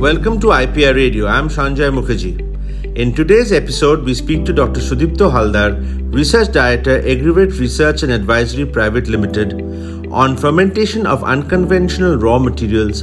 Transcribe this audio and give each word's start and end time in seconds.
Welcome 0.00 0.40
to 0.40 0.46
IPR 0.46 0.94
Radio. 0.94 1.26
I'm 1.26 1.50
Sanjay 1.50 1.90
Mukherjee. 1.94 2.96
In 2.96 3.14
today's 3.14 3.52
episode, 3.52 4.02
we 4.02 4.14
speak 4.14 4.46
to 4.46 4.52
Dr. 4.54 4.80
Sudipto 4.80 5.30
Haldar, 5.30 5.74
Research 6.10 6.50
Director, 6.52 7.02
Agrivet 7.02 7.60
Research 7.60 8.02
and 8.02 8.10
Advisory 8.10 8.64
Private 8.64 9.08
Limited, 9.08 9.52
on 10.10 10.38
fermentation 10.38 11.06
of 11.06 11.22
unconventional 11.22 12.16
raw 12.16 12.38
materials, 12.38 13.02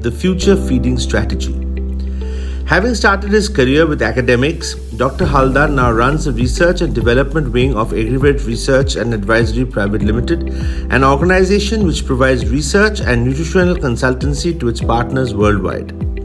the 0.00 0.10
future 0.10 0.56
feeding 0.56 0.98
strategy. 0.98 1.52
Having 2.64 2.94
started 2.94 3.30
his 3.30 3.50
career 3.50 3.86
with 3.86 4.00
academics, 4.00 4.72
Dr. 4.96 5.26
Haldar 5.26 5.70
now 5.70 5.92
runs 5.92 6.24
the 6.24 6.32
research 6.32 6.80
and 6.80 6.94
development 6.94 7.52
wing 7.52 7.76
of 7.76 7.90
Agrivet 7.90 8.46
Research 8.46 8.96
and 8.96 9.12
Advisory 9.12 9.66
Private 9.66 10.00
Limited, 10.00 10.48
an 10.90 11.04
organization 11.04 11.86
which 11.86 12.06
provides 12.06 12.48
research 12.48 13.02
and 13.02 13.22
nutritional 13.22 13.76
consultancy 13.76 14.58
to 14.58 14.68
its 14.68 14.80
partners 14.80 15.34
worldwide. 15.34 16.17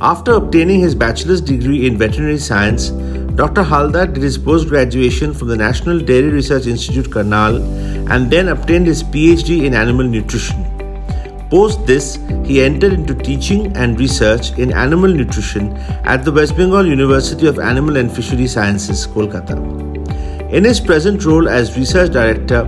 After 0.00 0.34
obtaining 0.34 0.80
his 0.80 0.94
bachelor's 0.94 1.40
degree 1.40 1.86
in 1.86 1.96
veterinary 1.96 2.36
science, 2.36 2.90
Dr. 3.36 3.62
Haldar 3.62 4.12
did 4.12 4.22
his 4.22 4.36
post 4.36 4.68
graduation 4.68 5.32
from 5.32 5.48
the 5.48 5.56
National 5.56 5.98
Dairy 5.98 6.28
Research 6.28 6.66
Institute, 6.66 7.10
Karnal, 7.10 7.56
and 8.12 8.30
then 8.30 8.48
obtained 8.48 8.86
his 8.86 9.02
PhD 9.02 9.64
in 9.64 9.72
animal 9.72 10.06
nutrition. 10.06 10.62
Post 11.48 11.86
this, 11.86 12.16
he 12.44 12.60
entered 12.62 12.92
into 12.92 13.14
teaching 13.14 13.74
and 13.74 13.98
research 13.98 14.50
in 14.58 14.70
animal 14.70 15.08
nutrition 15.08 15.72
at 16.04 16.26
the 16.26 16.32
West 16.32 16.58
Bengal 16.58 16.84
University 16.84 17.46
of 17.46 17.58
Animal 17.58 17.96
and 17.96 18.12
Fishery 18.12 18.46
Sciences, 18.46 19.06
Kolkata. 19.06 19.56
In 20.52 20.64
his 20.64 20.78
present 20.78 21.24
role 21.24 21.48
as 21.48 21.78
Research 21.78 22.12
Director, 22.12 22.64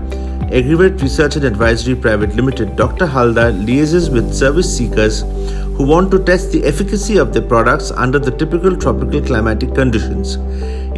Agrivet 0.50 1.02
Research 1.02 1.36
and 1.36 1.44
Advisory 1.44 1.94
Private 1.94 2.34
Limited, 2.34 2.74
Dr. 2.74 3.06
Haldar 3.06 3.52
liaises 3.52 4.10
with 4.10 4.32
service 4.32 4.74
seekers 4.74 5.22
who 5.78 5.84
want 5.84 6.10
to 6.10 6.18
test 6.24 6.50
the 6.50 6.64
efficacy 6.64 7.18
of 7.18 7.32
their 7.32 7.46
products 7.50 7.92
under 7.92 8.18
the 8.18 8.32
typical 8.32 8.76
tropical 8.76 9.20
climatic 9.22 9.76
conditions. 9.76 10.34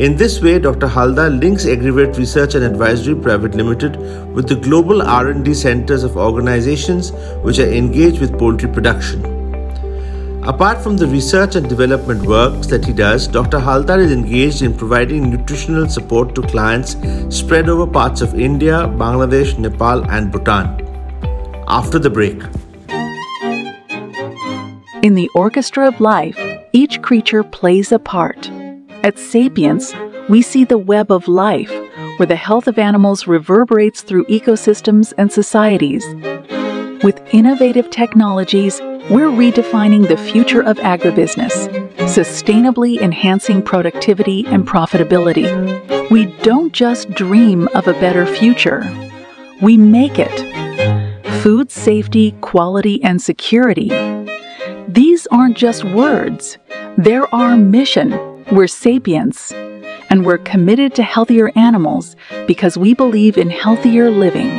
In 0.04 0.16
this 0.16 0.41
way, 0.41 0.58
Dr. 0.58 0.88
Haldar 0.88 1.28
links 1.38 1.66
Agrivet 1.66 2.16
Research 2.16 2.54
and 2.54 2.64
Advisory 2.64 3.14
Private 3.14 3.54
Limited 3.54 3.96
with 4.34 4.48
the 4.48 4.56
global 4.56 5.02
R&D 5.02 5.52
centers 5.52 6.02
of 6.02 6.16
organizations 6.16 7.12
which 7.42 7.58
are 7.58 7.70
engaged 7.70 8.20
with 8.20 8.38
poultry 8.38 8.70
production. 8.70 9.22
Apart 10.44 10.82
from 10.82 10.97
the 10.97 11.06
research 11.06 11.56
and 11.56 11.69
development 11.69 12.24
works 12.24 12.66
that 12.69 12.82
he 12.82 12.94
does, 12.94 13.28
Dr. 13.28 13.58
Haldar 13.58 13.98
is 13.98 14.10
engaged 14.10 14.62
in 14.62 14.74
providing 14.74 15.28
nutritional 15.28 15.91
support 15.91 16.34
to 16.36 16.41
clients 16.41 16.97
spread 17.28 17.69
over 17.69 17.86
parts 17.86 18.22
of 18.22 18.41
India, 18.41 18.88
Bangladesh, 19.04 19.58
Nepal, 19.58 20.10
and 20.10 20.32
Bhutan. 20.32 20.86
After 21.69 21.98
the 21.98 22.08
break. 22.08 22.42
In 25.02 25.14
the 25.14 25.30
orchestra 25.34 25.88
of 25.88 25.98
life, 25.98 26.38
each 26.74 27.00
creature 27.00 27.42
plays 27.42 27.90
a 27.90 27.98
part. 27.98 28.50
At 29.02 29.18
Sapience, 29.18 29.94
we 30.28 30.42
see 30.42 30.64
the 30.64 30.76
web 30.76 31.10
of 31.10 31.26
life, 31.26 31.70
where 32.18 32.26
the 32.26 32.36
health 32.36 32.66
of 32.68 32.78
animals 32.78 33.26
reverberates 33.26 34.02
through 34.02 34.26
ecosystems 34.26 35.14
and 35.16 35.32
societies. 35.32 36.04
With 37.02 37.22
innovative 37.32 37.88
technologies, 37.88 38.78
we're 39.08 39.30
redefining 39.30 40.06
the 40.06 40.18
future 40.18 40.62
of 40.62 40.76
agribusiness, 40.76 41.68
sustainably 42.00 43.00
enhancing 43.00 43.62
productivity 43.62 44.46
and 44.48 44.68
profitability. 44.68 45.48
We 46.10 46.26
don't 46.42 46.74
just 46.74 47.10
dream 47.12 47.68
of 47.68 47.88
a 47.88 47.94
better 47.94 48.26
future, 48.26 48.82
we 49.62 49.78
make 49.78 50.18
it. 50.18 51.40
Food 51.42 51.70
safety, 51.70 52.32
quality, 52.42 53.02
and 53.02 53.22
security 53.22 54.19
these 54.94 55.27
aren't 55.28 55.56
just 55.56 55.84
words, 55.84 56.58
they're 56.98 57.33
our 57.33 57.56
mission. 57.56 58.10
We're 58.50 58.66
sapience, 58.66 59.52
and 60.10 60.27
we're 60.27 60.38
committed 60.38 60.97
to 60.97 61.05
healthier 61.05 61.52
animals 61.55 62.16
because 62.48 62.76
we 62.76 62.94
believe 62.94 63.38
in 63.38 63.50
healthier 63.50 64.10
living. 64.10 64.50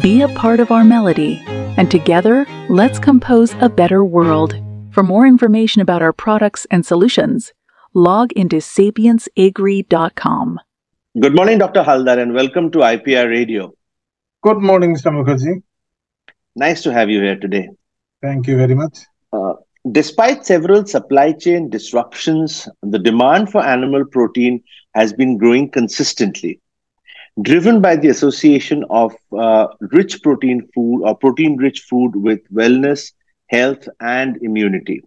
Be 0.00 0.22
a 0.22 0.28
part 0.28 0.60
of 0.60 0.70
our 0.70 0.84
melody, 0.84 1.42
and 1.76 1.90
together, 1.90 2.46
let's 2.70 2.98
compose 2.98 3.54
a 3.60 3.68
better 3.68 4.02
world. 4.02 4.58
For 4.90 5.02
more 5.02 5.26
information 5.26 5.82
about 5.82 6.00
our 6.00 6.14
products 6.14 6.66
and 6.70 6.86
solutions, 6.86 7.52
log 7.92 8.32
into 8.32 8.56
sapienceagri.com. 8.56 10.60
Good 11.20 11.36
morning, 11.36 11.58
Dr. 11.58 11.82
Haldar, 11.82 12.18
and 12.18 12.32
welcome 12.32 12.70
to 12.70 12.78
IPR 12.78 13.28
Radio. 13.28 13.74
Good 14.42 14.62
morning, 14.62 14.94
Mr. 14.94 15.12
Mukherjee. 15.12 15.62
Nice 16.56 16.82
to 16.84 16.92
have 16.92 17.10
you 17.10 17.20
here 17.20 17.38
today. 17.38 17.68
Thank 18.22 18.46
you 18.46 18.56
very 18.56 18.74
much. 18.74 19.00
Uh, 19.30 19.56
Despite 19.90 20.46
several 20.46 20.86
supply 20.86 21.32
chain 21.32 21.68
disruptions, 21.68 22.68
the 22.82 22.98
demand 22.98 23.50
for 23.50 23.62
animal 23.62 24.04
protein 24.04 24.62
has 24.94 25.12
been 25.12 25.36
growing 25.36 25.70
consistently, 25.70 26.60
driven 27.42 27.80
by 27.80 27.96
the 27.96 28.08
association 28.08 28.84
of 28.88 29.14
uh, 29.36 29.68
rich 29.92 30.22
protein 30.22 30.66
food 30.74 31.02
or 31.04 31.16
protein 31.16 31.56
rich 31.56 31.80
food 31.80 32.16
with 32.16 32.40
wellness, 32.52 33.12
health, 33.48 33.86
and 34.00 34.38
immunity. 34.42 35.02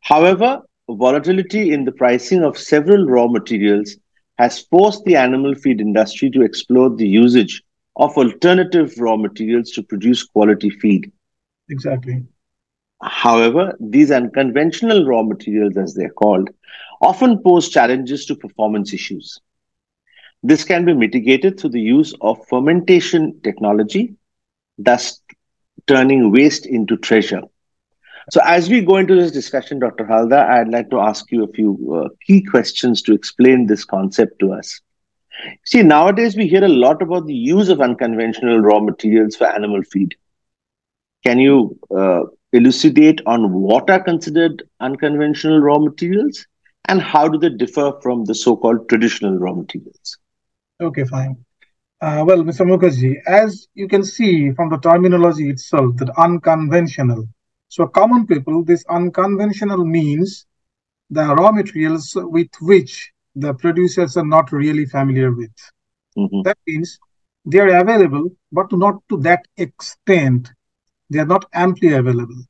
However, 0.00 0.62
volatility 0.88 1.72
in 1.72 1.84
the 1.84 1.92
pricing 1.92 2.42
of 2.42 2.58
several 2.58 3.06
raw 3.06 3.26
materials 3.26 3.96
has 4.38 4.60
forced 4.60 5.04
the 5.04 5.16
animal 5.16 5.54
feed 5.54 5.80
industry 5.80 6.30
to 6.30 6.42
explore 6.42 6.88
the 6.90 7.08
usage 7.08 7.62
of 7.96 8.16
alternative 8.16 8.94
raw 8.98 9.16
materials 9.16 9.70
to 9.72 9.82
produce 9.82 10.22
quality 10.24 10.70
feed. 10.70 11.12
Exactly. 11.68 12.24
However, 13.04 13.76
these 13.80 14.10
unconventional 14.10 15.04
raw 15.06 15.22
materials, 15.22 15.76
as 15.76 15.94
they're 15.94 16.10
called, 16.10 16.50
often 17.00 17.38
pose 17.38 17.68
challenges 17.68 18.26
to 18.26 18.34
performance 18.34 18.92
issues. 18.92 19.38
This 20.42 20.64
can 20.64 20.84
be 20.84 20.94
mitigated 20.94 21.58
through 21.58 21.70
the 21.70 21.80
use 21.80 22.14
of 22.20 22.46
fermentation 22.48 23.40
technology, 23.42 24.14
thus 24.78 25.20
turning 25.86 26.30
waste 26.32 26.66
into 26.66 26.96
treasure. 26.96 27.42
So, 28.30 28.40
as 28.44 28.68
we 28.70 28.80
go 28.82 28.96
into 28.96 29.14
this 29.14 29.32
discussion, 29.32 29.78
Dr. 29.80 30.04
Haldar, 30.04 30.48
I'd 30.48 30.68
like 30.68 30.90
to 30.90 31.00
ask 31.00 31.30
you 31.30 31.44
a 31.44 31.48
few 31.52 32.02
uh, 32.04 32.08
key 32.26 32.42
questions 32.42 33.02
to 33.02 33.14
explain 33.14 33.66
this 33.66 33.84
concept 33.84 34.38
to 34.40 34.52
us. 34.52 34.80
See, 35.64 35.82
nowadays 35.82 36.36
we 36.36 36.46
hear 36.48 36.64
a 36.64 36.68
lot 36.68 37.02
about 37.02 37.26
the 37.26 37.34
use 37.34 37.68
of 37.68 37.80
unconventional 37.80 38.58
raw 38.60 38.80
materials 38.80 39.36
for 39.36 39.46
animal 39.46 39.82
feed. 39.82 40.14
Can 41.24 41.38
you 41.38 41.78
uh, 41.96 42.22
elucidate 42.54 43.20
on 43.26 43.52
what 43.52 43.90
are 43.90 44.02
considered 44.02 44.62
unconventional 44.80 45.60
raw 45.60 45.78
materials 45.78 46.46
and 46.88 47.02
how 47.02 47.28
do 47.28 47.38
they 47.38 47.50
differ 47.50 47.92
from 48.02 48.24
the 48.24 48.34
so-called 48.34 48.88
traditional 48.88 49.36
raw 49.36 49.52
materials? 49.52 50.18
Okay, 50.80 51.04
fine. 51.04 51.36
Uh, 52.00 52.24
well, 52.26 52.42
Mr. 52.42 52.66
Mukherjee, 52.66 53.16
as 53.26 53.68
you 53.74 53.88
can 53.88 54.04
see 54.04 54.52
from 54.52 54.68
the 54.68 54.78
terminology 54.78 55.48
itself, 55.48 55.96
that 55.96 56.10
unconventional. 56.18 57.26
So, 57.68 57.86
common 57.86 58.26
people, 58.26 58.62
this 58.64 58.84
unconventional 58.88 59.84
means 59.84 60.46
the 61.10 61.34
raw 61.34 61.50
materials 61.50 62.12
with 62.14 62.50
which 62.60 63.10
the 63.34 63.54
producers 63.54 64.16
are 64.16 64.26
not 64.26 64.52
really 64.52 64.86
familiar 64.86 65.32
with. 65.32 65.54
Mm-hmm. 66.16 66.42
That 66.42 66.58
means 66.66 66.98
they 67.46 67.60
are 67.60 67.76
available, 67.80 68.30
but 68.52 68.70
not 68.72 69.02
to 69.08 69.16
that 69.18 69.46
extent 69.56 70.50
they 71.10 71.18
are 71.18 71.26
not 71.26 71.46
amply 71.52 71.92
available. 71.92 72.42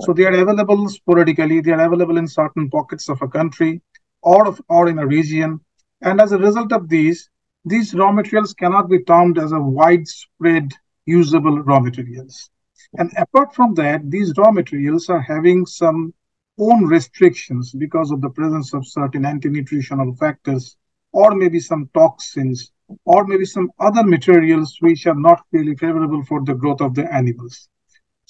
So 0.00 0.12
they 0.12 0.24
are 0.24 0.34
available 0.34 0.88
sporadically. 0.88 1.60
They 1.60 1.72
are 1.72 1.84
available 1.84 2.18
in 2.18 2.28
certain 2.28 2.70
pockets 2.70 3.08
of 3.08 3.20
a 3.22 3.28
country 3.28 3.82
or 4.22 4.46
of, 4.46 4.60
or 4.68 4.88
in 4.88 4.98
a 4.98 5.06
region. 5.06 5.60
And 6.00 6.20
as 6.20 6.32
a 6.32 6.38
result 6.38 6.72
of 6.72 6.88
these, 6.88 7.28
these 7.64 7.94
raw 7.94 8.12
materials 8.12 8.54
cannot 8.54 8.88
be 8.88 9.02
termed 9.02 9.38
as 9.38 9.52
a 9.52 9.60
widespread 9.60 10.72
usable 11.06 11.60
raw 11.62 11.80
materials. 11.80 12.50
And 12.98 13.12
apart 13.16 13.54
from 13.54 13.74
that, 13.74 14.10
these 14.10 14.32
raw 14.36 14.50
materials 14.50 15.08
are 15.08 15.20
having 15.20 15.66
some 15.66 16.14
own 16.58 16.86
restrictions 16.86 17.72
because 17.72 18.10
of 18.10 18.20
the 18.20 18.30
presence 18.30 18.72
of 18.74 18.86
certain 18.86 19.24
anti-nutritional 19.24 20.14
factors 20.16 20.76
or 21.12 21.34
maybe 21.34 21.60
some 21.60 21.88
toxins 21.94 22.72
or 23.04 23.26
maybe 23.26 23.44
some 23.44 23.70
other 23.78 24.04
materials 24.04 24.76
which 24.80 25.06
are 25.06 25.14
not 25.14 25.42
really 25.52 25.74
favorable 25.76 26.22
for 26.24 26.42
the 26.44 26.54
growth 26.54 26.80
of 26.80 26.94
the 26.94 27.12
animals. 27.12 27.68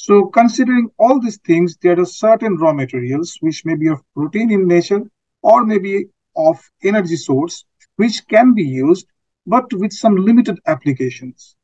So 0.07 0.29
considering 0.29 0.89
all 0.99 1.21
these 1.21 1.37
things, 1.37 1.77
there 1.83 2.01
are 2.01 2.07
certain 2.07 2.57
raw 2.57 2.73
materials 2.73 3.37
which 3.41 3.67
may 3.67 3.75
be 3.75 3.89
of 3.89 4.01
protein 4.15 4.51
in 4.51 4.67
nature 4.67 5.03
or 5.43 5.67
maybe 5.67 6.07
of 6.35 6.59
energy 6.83 7.17
source, 7.17 7.67
which 7.97 8.27
can 8.27 8.55
be 8.55 8.63
used, 8.63 9.07
but 9.47 9.71
with 9.75 9.93
some 9.93 10.17
limited 10.17 10.59
applications. 10.67 11.55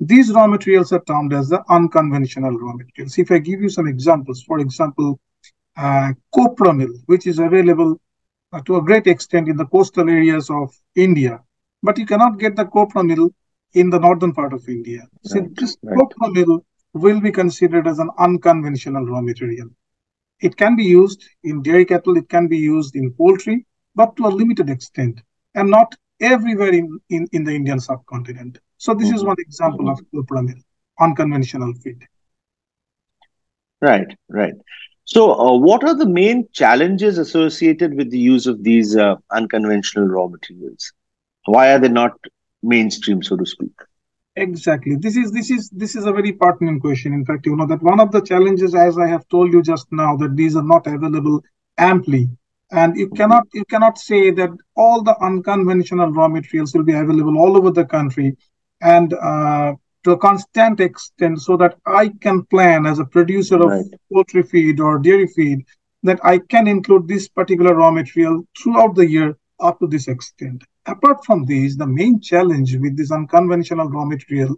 These 0.00 0.32
raw 0.32 0.48
materials 0.48 0.90
are 0.92 1.04
termed 1.04 1.32
as 1.34 1.50
the 1.50 1.62
unconventional 1.68 2.58
raw 2.58 2.72
materials. 2.72 3.16
If 3.16 3.30
I 3.30 3.38
give 3.38 3.62
you 3.62 3.68
some 3.68 3.86
examples, 3.86 4.42
for 4.42 4.58
example, 4.58 5.20
uh, 5.76 6.14
copra 6.34 6.74
meal, 6.74 6.94
which 7.06 7.28
is 7.28 7.38
available 7.38 8.00
uh, 8.52 8.60
to 8.62 8.78
a 8.78 8.82
great 8.82 9.06
extent 9.06 9.48
in 9.48 9.56
the 9.56 9.66
coastal 9.66 10.10
areas 10.10 10.50
of 10.50 10.74
India, 10.96 11.40
but 11.80 11.96
you 11.96 12.06
cannot 12.06 12.40
get 12.40 12.56
the 12.56 12.64
copra 12.64 13.04
meal 13.04 13.30
in 13.72 13.88
the 13.90 14.00
northern 14.00 14.32
part 14.32 14.52
of 14.52 14.68
India. 14.68 15.02
Right, 15.02 15.08
so 15.22 15.48
this 15.54 15.76
right. 15.84 15.96
copra 15.96 16.32
meal 16.32 16.64
will 16.94 17.20
be 17.20 17.30
considered 17.30 17.86
as 17.86 17.98
an 17.98 18.10
unconventional 18.18 19.04
raw 19.04 19.20
material. 19.20 19.68
It 20.40 20.56
can 20.56 20.76
be 20.76 20.84
used 20.84 21.24
in 21.42 21.62
dairy 21.62 21.84
cattle, 21.84 22.16
it 22.16 22.28
can 22.28 22.48
be 22.48 22.58
used 22.58 22.96
in 22.96 23.12
poultry, 23.12 23.66
but 23.94 24.16
to 24.16 24.26
a 24.26 24.28
limited 24.28 24.70
extent, 24.70 25.20
and 25.54 25.70
not 25.70 25.94
everywhere 26.20 26.72
in, 26.72 26.98
in, 27.10 27.28
in 27.32 27.44
the 27.44 27.52
Indian 27.52 27.80
subcontinent. 27.80 28.58
So 28.78 28.94
this 28.94 29.08
mm-hmm. 29.08 29.16
is 29.16 29.24
one 29.24 29.36
example 29.38 29.86
mm-hmm. 29.86 30.18
of 30.18 30.64
unconventional 31.00 31.74
feed. 31.74 32.02
Right, 33.80 34.06
right. 34.28 34.54
So, 35.04 35.32
uh, 35.34 35.58
what 35.58 35.84
are 35.84 35.94
the 35.94 36.08
main 36.08 36.48
challenges 36.52 37.18
associated 37.18 37.94
with 37.94 38.10
the 38.10 38.18
use 38.18 38.46
of 38.46 38.62
these 38.62 38.96
uh, 38.96 39.16
unconventional 39.30 40.06
raw 40.06 40.28
materials? 40.28 40.92
Why 41.44 41.74
are 41.74 41.78
they 41.78 41.90
not 41.90 42.12
mainstream, 42.62 43.22
so 43.22 43.36
to 43.36 43.44
speak? 43.44 43.72
Exactly. 44.36 44.96
This 44.96 45.16
is 45.16 45.30
this 45.30 45.50
is 45.50 45.70
this 45.70 45.94
is 45.94 46.06
a 46.06 46.12
very 46.12 46.32
pertinent 46.32 46.80
question. 46.80 47.12
In 47.12 47.24
fact, 47.24 47.46
you 47.46 47.54
know 47.54 47.66
that 47.66 47.82
one 47.82 48.00
of 48.00 48.10
the 48.10 48.20
challenges, 48.20 48.74
as 48.74 48.98
I 48.98 49.06
have 49.06 49.28
told 49.28 49.52
you 49.52 49.62
just 49.62 49.86
now, 49.92 50.16
that 50.16 50.36
these 50.36 50.56
are 50.56 50.62
not 50.62 50.88
available 50.88 51.44
amply, 51.78 52.28
and 52.72 52.96
you 52.96 53.10
cannot 53.10 53.44
you 53.54 53.64
cannot 53.66 53.96
say 53.96 54.32
that 54.32 54.50
all 54.74 55.02
the 55.02 55.16
unconventional 55.22 56.10
raw 56.10 56.26
materials 56.26 56.74
will 56.74 56.82
be 56.82 56.94
available 56.94 57.38
all 57.38 57.56
over 57.56 57.70
the 57.70 57.84
country, 57.84 58.36
and 58.80 59.14
uh, 59.14 59.74
to 60.02 60.10
a 60.10 60.18
constant 60.18 60.80
extent 60.80 61.40
so 61.40 61.56
that 61.56 61.78
I 61.86 62.08
can 62.20 62.44
plan 62.46 62.86
as 62.86 62.98
a 62.98 63.04
producer 63.04 63.56
of 63.56 63.70
right. 63.70 63.84
poultry 64.12 64.42
feed 64.42 64.80
or 64.80 64.98
dairy 64.98 65.28
feed 65.28 65.64
that 66.02 66.18
I 66.24 66.38
can 66.38 66.66
include 66.66 67.06
this 67.06 67.28
particular 67.28 67.74
raw 67.74 67.92
material 67.92 68.46
throughout 68.60 68.96
the 68.96 69.06
year 69.06 69.36
up 69.60 69.78
to 69.80 69.86
this 69.86 70.08
extent. 70.08 70.64
Apart 70.86 71.24
from 71.24 71.44
these, 71.44 71.76
the 71.76 71.86
main 71.86 72.20
challenge 72.20 72.76
with 72.76 72.96
this 72.96 73.10
unconventional 73.10 73.88
raw 73.88 74.04
material 74.04 74.56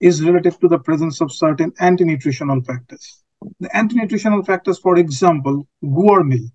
is 0.00 0.22
related 0.22 0.60
to 0.60 0.68
the 0.68 0.78
presence 0.78 1.20
of 1.20 1.32
certain 1.32 1.72
anti-nutritional 1.78 2.62
factors. 2.62 3.22
The 3.60 3.74
anti-nutritional 3.76 4.44
factors, 4.44 4.78
for 4.78 4.96
example, 4.96 5.66
guar 5.84 6.26
meal. 6.26 6.48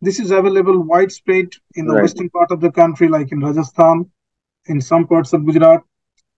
This 0.00 0.20
is 0.20 0.30
available 0.30 0.80
widespread 0.80 1.48
in 1.74 1.86
the 1.86 1.94
right. 1.94 2.02
western 2.02 2.30
part 2.30 2.50
of 2.50 2.60
the 2.60 2.70
country, 2.70 3.08
like 3.08 3.32
in 3.32 3.40
Rajasthan, 3.40 4.10
in 4.66 4.80
some 4.80 5.06
parts 5.06 5.32
of 5.32 5.44
Gujarat, 5.44 5.82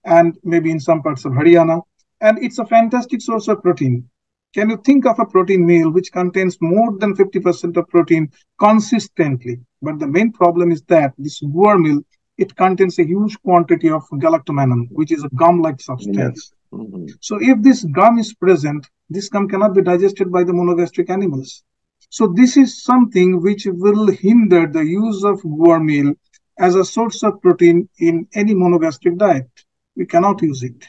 and 0.05 0.39
maybe 0.45 0.71
in 0.71 0.81
some 0.81 1.03
parts 1.03 1.25
of 1.25 1.33
Haryana. 1.33 1.83
And 2.21 2.43
it's 2.43 2.59
a 2.59 2.67
fantastic 2.67 3.21
source 3.21 3.49
of 3.49 3.63
protein. 3.63 4.09
Can 4.57 4.71
you 4.71 4.79
think 4.79 5.05
of 5.05 5.19
a 5.19 5.27
protein 5.27 5.67
meal 5.67 5.91
which 5.91 6.11
contains 6.11 6.57
more 6.63 6.97
than 6.99 7.15
50% 7.15 7.77
of 7.77 7.89
protein 7.89 8.31
consistently? 8.59 9.61
But 9.83 9.99
the 9.99 10.07
main 10.07 10.33
problem 10.33 10.73
is 10.73 10.81
that 10.95 11.13
this 11.19 11.43
guar 11.43 11.79
meal, 11.79 12.01
it 12.39 12.57
contains 12.57 12.99
a 12.99 13.05
huge 13.05 13.37
quantity 13.43 13.91
of 13.91 14.03
galactomannan, 14.25 14.89
which 14.93 15.13
is 15.13 15.25
a 15.25 15.29
gum-like 15.37 15.83
substance. 15.83 16.53
Yes. 16.73 16.81
Mm-hmm. 16.81 17.07
So 17.21 17.37
if 17.39 17.61
this 17.61 17.85
gum 17.85 18.19
is 18.19 18.33
present, 18.33 18.89
this 19.11 19.29
gum 19.29 19.47
cannot 19.47 19.75
be 19.75 19.83
digested 19.83 20.33
by 20.33 20.43
the 20.43 20.53
monogastric 20.53 21.11
animals. 21.11 21.63
So 22.09 22.33
this 22.35 22.57
is 22.57 22.83
something 22.83 23.43
which 23.43 23.67
will 23.67 24.07
hinder 24.07 24.67
the 24.67 24.87
use 24.87 25.23
of 25.23 25.43
guar 25.43 25.85
meal 25.85 26.15
as 26.59 26.77
a 26.77 26.85
source 26.85 27.23
of 27.23 27.43
protein 27.43 27.91
in 27.99 28.27
any 28.33 28.55
monogastric 28.55 29.19
diet 29.19 29.51
we 29.97 30.07
cannot 30.07 30.41
use 30.41 30.63
it. 30.63 30.87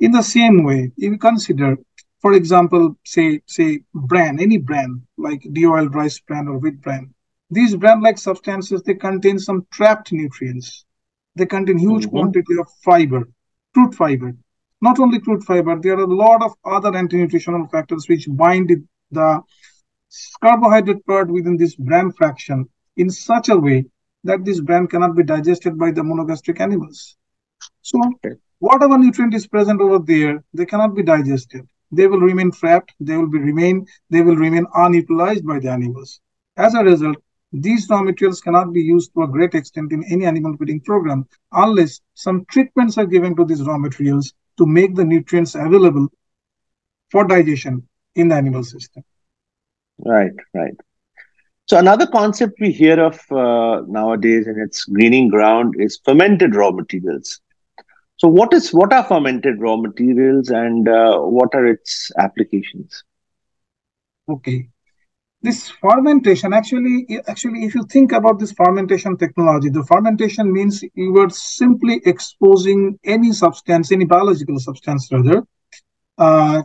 In 0.00 0.10
the 0.10 0.22
same 0.22 0.64
way, 0.64 0.90
if 0.96 1.12
you 1.12 1.18
consider, 1.18 1.76
for 2.20 2.32
example, 2.32 2.96
say 3.04 3.40
say 3.46 3.80
bran, 3.94 4.40
any 4.40 4.58
bran 4.58 5.02
like 5.16 5.42
de-oiled 5.52 5.94
rice 5.94 6.18
bran 6.20 6.48
or 6.48 6.58
wheat 6.58 6.80
bran, 6.80 7.14
these 7.50 7.76
bran-like 7.76 8.18
substances 8.18 8.82
they 8.82 8.94
contain 8.94 9.38
some 9.38 9.66
trapped 9.70 10.12
nutrients. 10.12 10.84
They 11.36 11.46
contain 11.46 11.78
huge 11.78 12.06
mm-hmm. 12.06 12.16
quantity 12.16 12.58
of 12.58 12.66
fiber, 12.84 13.28
crude 13.74 13.94
fiber. 13.94 14.36
Not 14.80 14.98
only 14.98 15.20
crude 15.20 15.44
fiber, 15.44 15.78
there 15.78 15.98
are 15.98 16.02
a 16.02 16.14
lot 16.14 16.42
of 16.42 16.52
other 16.64 16.94
anti-nutritional 16.96 17.68
factors 17.68 18.08
which 18.08 18.26
bind 18.28 18.70
the 19.10 19.42
carbohydrate 20.42 21.04
part 21.06 21.28
within 21.28 21.56
this 21.56 21.76
bran 21.76 22.12
fraction 22.12 22.68
in 22.96 23.10
such 23.10 23.48
a 23.48 23.56
way 23.56 23.86
that 24.24 24.44
this 24.44 24.60
bran 24.60 24.86
cannot 24.86 25.14
be 25.14 25.22
digested 25.22 25.78
by 25.78 25.90
the 25.92 26.02
monogastric 26.02 26.60
animals. 26.60 27.16
So 27.82 28.00
whatever 28.58 28.98
nutrient 28.98 29.34
is 29.34 29.46
present 29.46 29.80
over 29.80 29.98
there, 29.98 30.42
they 30.52 30.66
cannot 30.66 30.94
be 30.94 31.02
digested. 31.02 31.68
They 31.92 32.06
will 32.06 32.20
remain 32.20 32.50
trapped. 32.50 32.92
They 33.00 33.16
will 33.16 33.28
be 33.28 33.38
remain. 33.38 33.86
They 34.10 34.22
will 34.22 34.36
remain 34.36 34.66
unutilized 34.74 35.46
by 35.46 35.60
the 35.60 35.70
animals. 35.70 36.20
As 36.56 36.74
a 36.74 36.82
result, 36.82 37.16
these 37.52 37.88
raw 37.88 38.02
materials 38.02 38.40
cannot 38.40 38.72
be 38.72 38.82
used 38.82 39.12
to 39.14 39.22
a 39.22 39.28
great 39.28 39.54
extent 39.54 39.92
in 39.92 40.04
any 40.10 40.26
animal 40.26 40.56
feeding 40.56 40.80
program 40.80 41.26
unless 41.52 42.00
some 42.14 42.44
treatments 42.50 42.98
are 42.98 43.06
given 43.06 43.36
to 43.36 43.44
these 43.44 43.62
raw 43.62 43.78
materials 43.78 44.32
to 44.58 44.66
make 44.66 44.94
the 44.94 45.04
nutrients 45.04 45.54
available 45.54 46.08
for 47.10 47.24
digestion 47.26 47.86
in 48.14 48.28
the 48.28 48.34
animal 48.34 48.64
system. 48.64 49.04
Right, 49.98 50.32
right. 50.54 50.74
So 51.66 51.78
another 51.78 52.06
concept 52.06 52.54
we 52.60 52.70
hear 52.70 53.00
of 53.00 53.20
uh, 53.30 53.82
nowadays 53.88 54.46
in 54.46 54.58
its 54.60 54.84
greening 54.84 55.28
ground 55.28 55.74
is 55.78 56.00
fermented 56.04 56.54
raw 56.54 56.70
materials. 56.70 57.40
So, 58.18 58.28
what 58.28 58.52
is 58.54 58.72
what 58.72 58.92
are 58.92 59.04
fermented 59.04 59.60
raw 59.60 59.76
materials 59.76 60.48
and 60.48 60.88
uh, 60.88 61.18
what 61.18 61.54
are 61.54 61.66
its 61.66 62.10
applications? 62.18 63.04
Okay, 64.28 64.68
this 65.42 65.70
fermentation 65.70 66.52
actually, 66.52 67.06
actually, 67.28 67.64
if 67.64 67.74
you 67.74 67.84
think 67.84 68.12
about 68.12 68.38
this 68.38 68.52
fermentation 68.52 69.16
technology, 69.16 69.68
the 69.68 69.84
fermentation 69.84 70.52
means 70.52 70.82
you 70.94 71.16
are 71.18 71.30
simply 71.30 72.00
exposing 72.04 72.98
any 73.04 73.32
substance, 73.32 73.92
any 73.92 74.06
biological 74.06 74.58
substance 74.58 75.08
rather, 75.12 75.42
uh, 76.18 76.62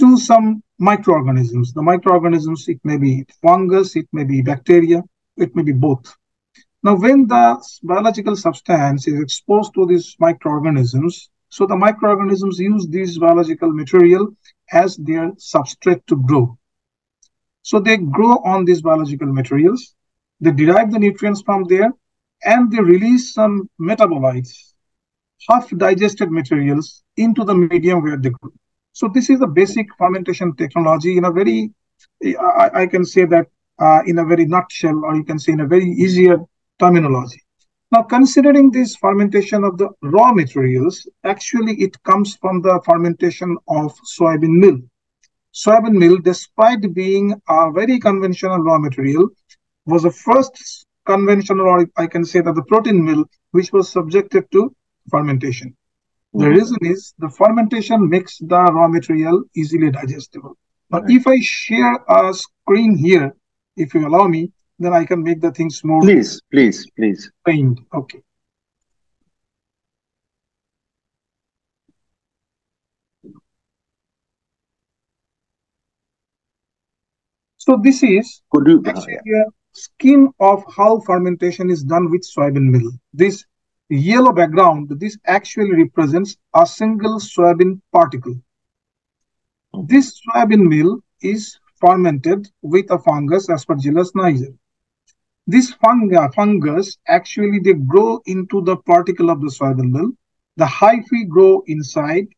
to 0.00 0.16
some 0.18 0.62
microorganisms. 0.78 1.72
The 1.72 1.82
microorganisms, 1.82 2.68
it 2.68 2.80
may 2.84 2.98
be 2.98 3.24
fungus, 3.40 3.96
it 3.96 4.08
may 4.12 4.24
be 4.24 4.42
bacteria, 4.42 5.02
it 5.36 5.54
may 5.54 5.62
be 5.62 5.72
both. 5.72 6.14
Now, 6.84 6.96
when 6.96 7.26
the 7.26 7.66
biological 7.82 8.36
substance 8.36 9.08
is 9.08 9.18
exposed 9.18 9.72
to 9.72 9.86
these 9.86 10.14
microorganisms, 10.20 11.30
so 11.48 11.66
the 11.66 11.76
microorganisms 11.76 12.58
use 12.58 12.86
this 12.86 13.16
biological 13.16 13.72
material 13.72 14.36
as 14.70 14.98
their 14.98 15.32
substrate 15.32 16.04
to 16.08 16.16
grow. 16.16 16.58
So 17.62 17.80
they 17.80 17.96
grow 17.96 18.36
on 18.44 18.66
these 18.66 18.82
biological 18.82 19.32
materials, 19.32 19.94
they 20.40 20.50
derive 20.50 20.92
the 20.92 20.98
nutrients 20.98 21.40
from 21.40 21.64
there, 21.64 21.90
and 22.44 22.70
they 22.70 22.80
release 22.80 23.32
some 23.32 23.70
metabolites, 23.80 24.74
half 25.48 25.70
digested 25.70 26.30
materials 26.30 27.02
into 27.16 27.44
the 27.44 27.54
medium 27.54 28.02
where 28.02 28.18
they 28.18 28.28
grow. 28.28 28.52
So 28.92 29.08
this 29.08 29.30
is 29.30 29.40
the 29.40 29.46
basic 29.46 29.86
fermentation 29.96 30.54
technology 30.54 31.16
in 31.16 31.24
a 31.24 31.32
very, 31.32 31.70
I, 32.22 32.70
I 32.82 32.86
can 32.88 33.06
say 33.06 33.24
that 33.24 33.46
uh, 33.78 34.02
in 34.04 34.18
a 34.18 34.24
very 34.26 34.44
nutshell, 34.44 35.02
or 35.02 35.16
you 35.16 35.24
can 35.24 35.38
say 35.38 35.52
in 35.52 35.60
a 35.60 35.66
very 35.66 35.86
easier 35.86 36.44
terminology. 36.78 37.40
Now, 37.92 38.02
considering 38.02 38.70
this 38.70 38.96
fermentation 38.96 39.62
of 39.62 39.78
the 39.78 39.88
raw 40.02 40.32
materials, 40.32 41.06
actually 41.22 41.74
it 41.74 42.02
comes 42.02 42.36
from 42.36 42.60
the 42.60 42.80
fermentation 42.84 43.56
of 43.68 43.94
soybean 44.18 44.58
meal. 44.58 44.78
Soybean 45.54 45.92
meal, 45.92 46.18
despite 46.18 46.92
being 46.92 47.40
a 47.48 47.70
very 47.70 48.00
conventional 48.00 48.58
raw 48.58 48.78
material, 48.78 49.28
was 49.86 50.02
the 50.02 50.10
first 50.10 50.86
conventional, 51.06 51.66
or 51.66 51.86
I 51.96 52.06
can 52.06 52.24
say 52.24 52.40
that 52.40 52.54
the 52.54 52.64
protein 52.64 53.04
meal, 53.04 53.24
which 53.52 53.72
was 53.72 53.88
subjected 53.88 54.50
to 54.50 54.74
fermentation. 55.08 55.76
Mm-hmm. 56.34 56.40
The 56.40 56.50
reason 56.50 56.78
is 56.80 57.14
the 57.18 57.28
fermentation 57.28 58.08
makes 58.08 58.38
the 58.38 58.56
raw 58.56 58.88
material 58.88 59.44
easily 59.54 59.90
digestible. 59.90 60.56
Now, 60.90 61.00
right. 61.00 61.10
if 61.10 61.26
I 61.28 61.38
share 61.40 62.00
a 62.08 62.34
screen 62.34 62.96
here, 62.96 63.36
if 63.76 63.94
you 63.94 64.08
allow 64.08 64.26
me, 64.26 64.50
then 64.78 64.92
I 64.92 65.04
can 65.04 65.22
make 65.22 65.40
the 65.40 65.52
things 65.52 65.82
more. 65.84 66.00
Please, 66.00 66.40
please, 66.50 66.86
please. 66.96 67.30
Paint. 67.46 67.80
Okay. 67.92 68.22
So 77.58 77.80
this 77.82 78.02
is 78.02 78.42
Could 78.50 78.66
you, 78.66 78.82
actually 78.84 79.14
a 79.14 79.44
scheme 79.72 80.30
of 80.38 80.62
how 80.76 81.00
fermentation 81.00 81.70
is 81.70 81.82
done 81.82 82.10
with 82.10 82.22
soybean 82.22 82.68
meal. 82.70 82.92
This 83.14 83.44
yellow 83.88 84.32
background, 84.32 84.90
this 85.00 85.16
actually 85.26 85.72
represents 85.72 86.36
a 86.54 86.66
single 86.66 87.18
soybean 87.18 87.80
particle. 87.90 88.34
This 89.86 90.20
soybean 90.28 90.66
meal 90.68 91.00
is 91.22 91.58
fermented 91.80 92.48
with 92.60 92.90
a 92.90 92.98
fungus 92.98 93.48
Aspergillus 93.48 94.10
niger. 94.14 94.52
This 95.46 95.72
fungi, 95.72 96.26
fungus 96.34 96.96
actually 97.06 97.58
they 97.58 97.74
grow 97.74 98.20
into 98.24 98.62
the 98.62 98.76
particle 98.76 99.30
of 99.30 99.40
the 99.40 99.48
soybean 99.48 99.90
meal. 99.90 100.10
The 100.56 100.64
hyphae 100.64 101.28
grow 101.28 101.62
inside, 101.66 102.28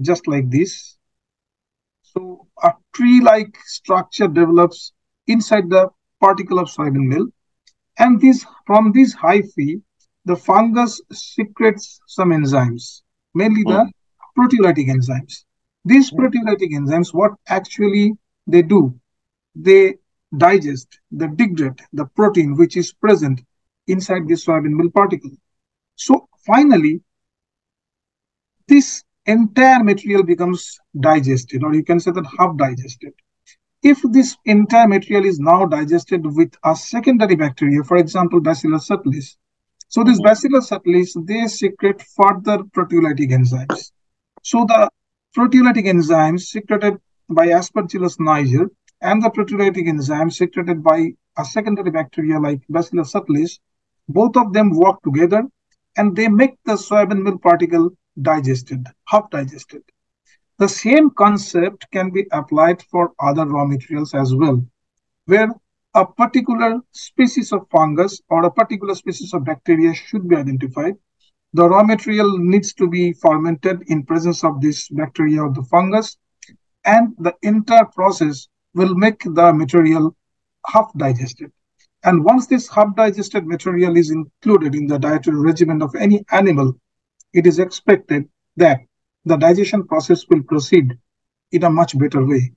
just 0.00 0.28
like 0.28 0.48
this. 0.50 0.96
So 2.02 2.46
a 2.62 2.72
tree-like 2.94 3.56
structure 3.64 4.28
develops 4.28 4.92
inside 5.26 5.70
the 5.70 5.88
particle 6.20 6.58
of 6.58 6.68
soybean 6.68 7.06
meal. 7.08 7.26
And 7.98 8.20
this 8.20 8.46
from 8.66 8.92
this 8.92 9.14
hyphae, 9.14 9.82
the 10.24 10.36
fungus 10.36 11.00
secretes 11.12 12.00
some 12.06 12.30
enzymes, 12.30 13.02
mainly 13.34 13.62
the 13.64 13.84
hmm. 13.84 14.40
proteolytic 14.40 14.86
enzymes. 14.88 15.44
These 15.84 16.10
hmm. 16.10 16.20
proteolytic 16.20 16.70
enzymes, 16.72 17.12
what 17.12 17.32
actually 17.48 18.12
they 18.46 18.62
do, 18.62 18.94
they 19.54 19.96
digest, 20.36 21.00
the 21.10 21.28
degrade 21.28 21.80
the 21.92 22.06
protein 22.16 22.56
which 22.56 22.76
is 22.76 22.92
present 22.92 23.40
inside 23.86 24.28
this 24.28 24.46
soybean 24.46 24.72
meal 24.72 24.90
particle. 24.90 25.30
So 25.96 26.28
finally, 26.46 27.02
this 28.68 29.04
entire 29.26 29.82
material 29.82 30.22
becomes 30.22 30.78
digested, 30.98 31.64
or 31.64 31.74
you 31.74 31.84
can 31.84 32.00
say 32.00 32.12
that 32.12 32.26
half 32.38 32.56
digested. 32.56 33.12
If 33.82 34.00
this 34.02 34.36
entire 34.44 34.86
material 34.86 35.24
is 35.24 35.40
now 35.40 35.66
digested 35.66 36.22
with 36.24 36.52
a 36.64 36.76
secondary 36.76 37.34
bacteria, 37.34 37.82
for 37.82 37.96
example, 37.96 38.40
Bacillus 38.40 38.88
subtilis, 38.88 39.36
so 39.88 40.04
this 40.04 40.18
mm-hmm. 40.18 40.26
Bacillus 40.28 40.70
subtilis, 40.70 41.26
they 41.26 41.46
secrete 41.48 42.02
further 42.02 42.58
proteolytic 42.74 43.30
enzymes. 43.32 43.90
So 44.42 44.64
the 44.66 44.88
proteolytic 45.36 45.86
enzymes 45.86 46.42
secreted 46.42 46.94
by 47.28 47.48
Aspergillus 47.48 48.20
niger 48.20 48.70
and 49.00 49.22
the 49.22 49.30
proteolytic 49.30 49.86
enzymes 49.88 50.34
secreted 50.34 50.82
by 50.82 51.12
a 51.38 51.44
secondary 51.44 51.90
bacteria 51.90 52.38
like 52.38 52.60
Bacillus 52.68 53.12
subtilis, 53.12 53.58
both 54.08 54.36
of 54.36 54.52
them 54.52 54.70
work 54.70 55.02
together 55.02 55.42
and 55.96 56.14
they 56.14 56.28
make 56.28 56.56
the 56.64 56.74
soybean 56.74 57.22
meal 57.22 57.38
particle 57.38 57.90
digested, 58.20 58.86
half 59.06 59.30
digested. 59.30 59.82
The 60.58 60.68
same 60.68 61.10
concept 61.10 61.86
can 61.90 62.10
be 62.10 62.26
applied 62.32 62.82
for 62.82 63.12
other 63.18 63.46
raw 63.46 63.64
materials 63.64 64.14
as 64.14 64.34
well, 64.34 64.62
where 65.24 65.48
a 65.94 66.06
particular 66.06 66.80
species 66.92 67.52
of 67.52 67.66
fungus 67.70 68.20
or 68.28 68.44
a 68.44 68.50
particular 68.50 68.94
species 68.94 69.32
of 69.32 69.44
bacteria 69.44 69.94
should 69.94 70.28
be 70.28 70.36
identified. 70.36 70.94
The 71.54 71.68
raw 71.68 71.82
material 71.82 72.38
needs 72.38 72.74
to 72.74 72.88
be 72.88 73.14
fermented 73.14 73.82
in 73.88 74.04
presence 74.04 74.44
of 74.44 74.60
this 74.60 74.88
bacteria 74.88 75.42
or 75.42 75.52
the 75.52 75.64
fungus, 75.64 76.16
and 76.84 77.14
the 77.18 77.34
entire 77.42 77.86
process 77.86 78.48
will 78.74 78.94
make 78.94 79.22
the 79.24 79.52
material 79.52 80.16
half 80.66 80.92
digested. 80.96 81.52
And 82.02 82.24
once 82.24 82.46
this 82.46 82.68
half 82.68 82.94
digested 82.96 83.46
material 83.46 83.96
is 83.96 84.10
included 84.10 84.74
in 84.74 84.86
the 84.86 84.98
dietary 84.98 85.38
regimen 85.38 85.82
of 85.82 85.94
any 85.94 86.24
animal, 86.30 86.74
it 87.32 87.46
is 87.46 87.58
expected 87.58 88.28
that 88.56 88.80
the 89.24 89.36
digestion 89.36 89.86
process 89.86 90.24
will 90.28 90.42
proceed 90.42 90.98
in 91.52 91.64
a 91.64 91.70
much 91.70 91.98
better 91.98 92.24
way. 92.24 92.52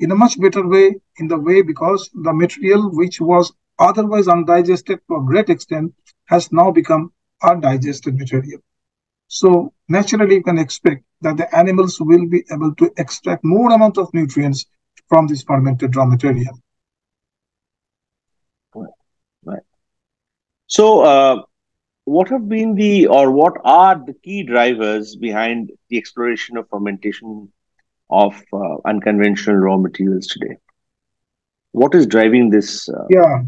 In 0.00 0.10
a 0.10 0.16
much 0.16 0.40
better 0.40 0.66
way, 0.66 0.96
in 1.18 1.28
the 1.28 1.38
way 1.38 1.62
because 1.62 2.10
the 2.14 2.32
material 2.32 2.90
which 2.90 3.20
was 3.20 3.52
otherwise 3.78 4.28
undigested 4.28 5.00
to 5.08 5.16
a 5.16 5.24
great 5.24 5.50
extent 5.50 5.94
has 6.26 6.50
now 6.52 6.70
become 6.70 7.12
undigested 7.42 8.16
material. 8.16 8.60
So 9.28 9.72
naturally, 9.88 10.36
you 10.36 10.42
can 10.42 10.58
expect 10.58 11.04
that 11.20 11.36
the 11.36 11.54
animals 11.54 12.00
will 12.00 12.26
be 12.26 12.44
able 12.50 12.74
to 12.76 12.90
extract 12.96 13.44
more 13.44 13.72
amount 13.72 13.98
of 13.98 14.12
nutrients 14.14 14.66
from 15.08 15.26
this 15.26 15.42
fermented 15.42 15.96
raw 15.96 16.06
material. 16.06 16.58
Right. 18.74 18.90
right. 19.44 19.62
So, 20.66 21.00
uh, 21.00 21.42
what 22.08 22.28
have 22.30 22.48
been 22.48 22.74
the 22.74 23.06
or 23.06 23.30
what 23.30 23.54
are 23.64 24.02
the 24.06 24.14
key 24.14 24.42
drivers 24.42 25.14
behind 25.16 25.70
the 25.90 25.98
exploration 25.98 26.56
of 26.56 26.68
fermentation 26.70 27.52
of 28.10 28.42
uh, 28.52 28.76
unconventional 28.86 29.56
raw 29.56 29.76
materials 29.76 30.26
today 30.26 30.56
what 31.72 31.94
is 31.94 32.06
driving 32.06 32.48
this 32.48 32.88
uh... 32.88 33.04
yeah 33.10 33.42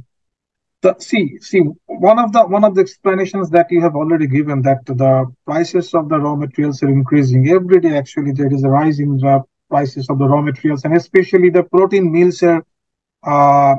the, 0.82 0.94
see 0.98 1.38
see 1.40 1.62
one 1.86 2.18
of 2.18 2.32
the 2.32 2.42
one 2.46 2.64
of 2.64 2.74
the 2.74 2.82
explanations 2.82 3.48
that 3.50 3.70
you 3.70 3.80
have 3.80 3.96
already 3.96 4.26
given 4.26 4.60
that 4.62 4.84
the 4.84 5.32
prices 5.46 5.94
of 5.94 6.08
the 6.10 6.18
raw 6.18 6.34
materials 6.34 6.82
are 6.82 6.90
increasing 6.90 7.48
every 7.48 7.80
day 7.80 7.96
actually 7.96 8.32
there 8.32 8.52
is 8.52 8.62
a 8.62 8.68
rise 8.68 8.98
in 8.98 9.16
the 9.16 9.42
prices 9.70 10.10
of 10.10 10.18
the 10.18 10.28
raw 10.32 10.42
materials 10.42 10.84
and 10.84 10.94
especially 10.96 11.50
the 11.50 11.62
protein 11.62 12.10
meals 12.12 12.42
are 12.42 12.64
uh, 13.22 13.74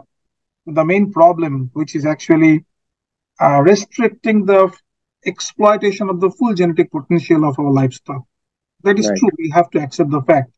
the 0.66 0.86
main 0.86 1.12
problem 1.12 1.70
which 1.74 1.96
is 1.96 2.06
actually 2.06 2.66
uh, 3.40 3.60
restricting 3.62 4.46
the 4.46 4.72
exploitation 5.26 6.10
of 6.10 6.20
the 6.20 6.30
full 6.32 6.54
genetic 6.54 6.92
potential 6.92 7.46
of 7.46 7.58
our 7.60 7.72
livestock. 7.72 8.24
That 8.84 9.00
is 9.00 9.08
right. 9.08 9.18
true. 9.18 9.30
We 9.38 9.52
have 9.52 9.70
to 9.72 9.80
accept 9.80 10.10
the 10.10 10.22
fact. 10.22 10.52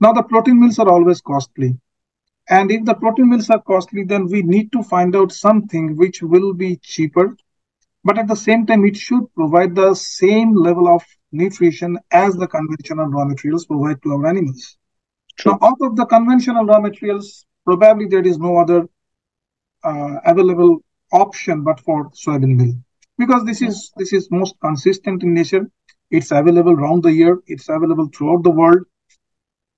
Now, 0.00 0.12
the 0.12 0.22
protein 0.22 0.60
meals 0.60 0.78
are 0.78 0.88
always 0.88 1.20
costly. 1.20 1.78
And 2.48 2.70
if 2.70 2.84
the 2.84 2.94
protein 2.94 3.30
meals 3.30 3.50
are 3.50 3.62
costly, 3.62 4.04
then 4.04 4.26
we 4.26 4.42
need 4.42 4.70
to 4.72 4.82
find 4.82 5.16
out 5.16 5.32
something 5.32 5.96
which 5.96 6.22
will 6.22 6.52
be 6.52 6.76
cheaper. 6.76 7.36
But 8.04 8.18
at 8.18 8.28
the 8.28 8.36
same 8.36 8.66
time, 8.66 8.84
it 8.84 8.96
should 8.96 9.32
provide 9.34 9.74
the 9.74 9.94
same 9.94 10.54
level 10.54 10.86
of 10.88 11.02
nutrition 11.36 11.98
as 12.10 12.34
the 12.36 12.46
conventional 12.46 13.06
raw 13.06 13.24
materials 13.24 13.66
provide 13.66 14.02
to 14.02 14.12
our 14.12 14.26
animals. 14.26 14.76
True. 15.38 15.52
Now, 15.52 15.68
out 15.68 15.78
of 15.80 15.96
the 15.96 16.06
conventional 16.06 16.64
raw 16.64 16.80
materials, 16.80 17.44
probably 17.64 18.06
there 18.06 18.26
is 18.26 18.38
no 18.38 18.58
other 18.58 18.88
uh, 19.84 20.16
available 20.24 20.78
option 21.12 21.62
but 21.62 21.80
for 21.80 22.10
soybean 22.10 22.56
meal. 22.56 22.74
Because 23.18 23.44
this 23.44 23.62
is 23.62 23.92
this 23.96 24.12
is 24.12 24.30
most 24.30 24.54
consistent 24.60 25.22
in 25.22 25.34
nature. 25.34 25.70
It's 26.10 26.30
available 26.30 26.72
around 26.72 27.02
the 27.02 27.12
year. 27.12 27.38
It's 27.46 27.68
available 27.68 28.08
throughout 28.14 28.42
the 28.42 28.50
world. 28.50 28.84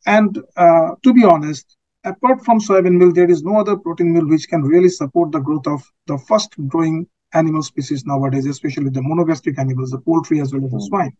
And 0.06 0.38
uh, 0.56 0.90
to 1.02 1.12
be 1.12 1.24
honest 1.24 1.78
apart 2.04 2.44
from 2.44 2.60
soybean 2.60 2.96
meal 2.96 3.12
there 3.12 3.30
is 3.30 3.42
no 3.42 3.58
other 3.60 3.76
protein 3.76 4.12
meal 4.12 4.26
which 4.28 4.48
can 4.48 4.62
really 4.62 4.88
support 4.88 5.32
the 5.32 5.40
growth 5.40 5.66
of 5.66 5.82
the 6.06 6.16
fast 6.18 6.54
growing 6.68 7.06
animal 7.34 7.62
species 7.62 8.04
nowadays 8.06 8.46
especially 8.46 8.90
the 8.90 9.00
monogastric 9.00 9.58
animals 9.58 9.90
the 9.90 9.98
poultry 9.98 10.40
as 10.40 10.52
well 10.52 10.64
as 10.64 10.70
the 10.70 10.80
swine 10.88 11.12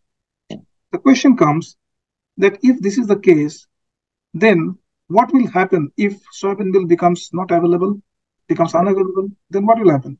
the 0.91 0.97
question 0.97 1.35
comes 1.37 1.77
that 2.37 2.57
if 2.63 2.79
this 2.79 2.97
is 2.97 3.07
the 3.07 3.19
case 3.19 3.67
then 4.33 4.77
what 5.07 5.33
will 5.33 5.47
happen 5.47 5.91
if 5.97 6.21
soybean 6.41 6.71
meal 6.71 6.85
becomes 6.85 7.29
not 7.33 7.51
available 7.51 7.99
becomes 8.49 8.75
unavailable, 8.75 9.29
then 9.49 9.65
what 9.65 9.79
will 9.79 9.91
happen? 9.91 10.17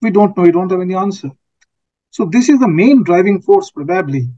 We 0.00 0.10
don't 0.10 0.36
know. 0.36 0.44
We 0.44 0.52
don't 0.52 0.70
have 0.70 0.80
any 0.80 0.94
answer. 0.94 1.30
So 2.10 2.26
this 2.26 2.48
is 2.48 2.60
the 2.60 2.68
main 2.68 3.02
driving 3.02 3.42
force 3.42 3.70
probably 3.70 4.28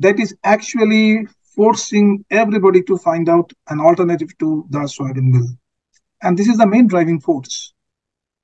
that 0.00 0.18
is 0.18 0.34
actually 0.42 1.28
forcing 1.54 2.24
everybody 2.30 2.82
to 2.84 2.96
find 2.96 3.28
out 3.28 3.52
an 3.68 3.80
alternative 3.80 4.36
to 4.38 4.66
the 4.70 4.80
soybean 4.80 5.30
meal. 5.30 5.48
And 6.22 6.36
this 6.36 6.48
is 6.48 6.56
the 6.56 6.66
main 6.66 6.86
driving 6.86 7.20
force. 7.20 7.72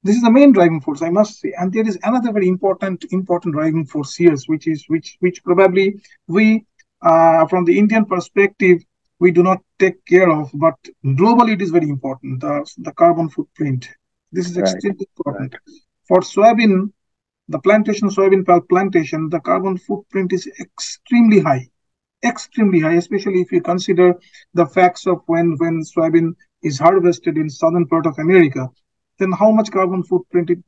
This 0.06 0.16
is 0.16 0.22
the 0.22 0.30
main 0.30 0.52
driving 0.52 0.80
force, 0.80 1.02
I 1.02 1.10
must 1.10 1.40
say. 1.40 1.52
And 1.58 1.72
there 1.72 1.86
is 1.86 1.98
another 2.02 2.32
very 2.32 2.48
important, 2.48 3.04
important 3.10 3.54
driving 3.54 3.86
force 3.86 4.14
here, 4.14 4.36
which 4.46 4.66
is 4.68 4.84
which 4.92 5.16
which 5.20 5.42
probably 5.42 5.86
we, 6.28 6.64
uh, 7.02 7.46
from 7.46 7.64
the 7.64 7.76
Indian 7.82 8.04
perspective, 8.04 8.78
we 9.18 9.30
do 9.32 9.42
not 9.42 9.60
take 9.78 10.04
care 10.04 10.30
of, 10.30 10.50
but 10.54 10.78
globally 11.04 11.52
it 11.54 11.62
is 11.62 11.70
very 11.70 11.88
important. 11.88 12.40
The, 12.40 12.54
the 12.78 12.92
carbon 12.92 13.28
footprint 13.30 13.88
this 14.32 14.50
is 14.50 14.58
extremely 14.58 15.06
right. 15.06 15.08
important. 15.16 15.52
Right. 15.54 15.76
For 16.08 16.20
soybean, 16.20 16.92
the 17.48 17.58
plantation, 17.58 18.08
soybean 18.08 18.44
plantation, 18.68 19.28
the 19.28 19.40
carbon 19.40 19.76
footprint 19.78 20.32
is 20.32 20.48
extremely 20.60 21.40
high, 21.40 21.68
extremely 22.24 22.80
high, 22.80 22.94
especially 22.94 23.40
if 23.40 23.50
you 23.52 23.60
consider 23.60 24.14
the 24.54 24.66
facts 24.66 25.06
of 25.06 25.22
when, 25.26 25.56
when 25.58 25.82
soybean 25.82 26.34
is 26.62 26.78
harvested 26.78 27.36
in 27.36 27.48
southern 27.48 27.86
part 27.86 28.06
of 28.06 28.18
America, 28.18 28.68
then 29.18 29.32
how 29.32 29.50
much 29.50 29.70
carbon 29.70 30.02
footprint 30.02 30.50
it, 30.50 30.58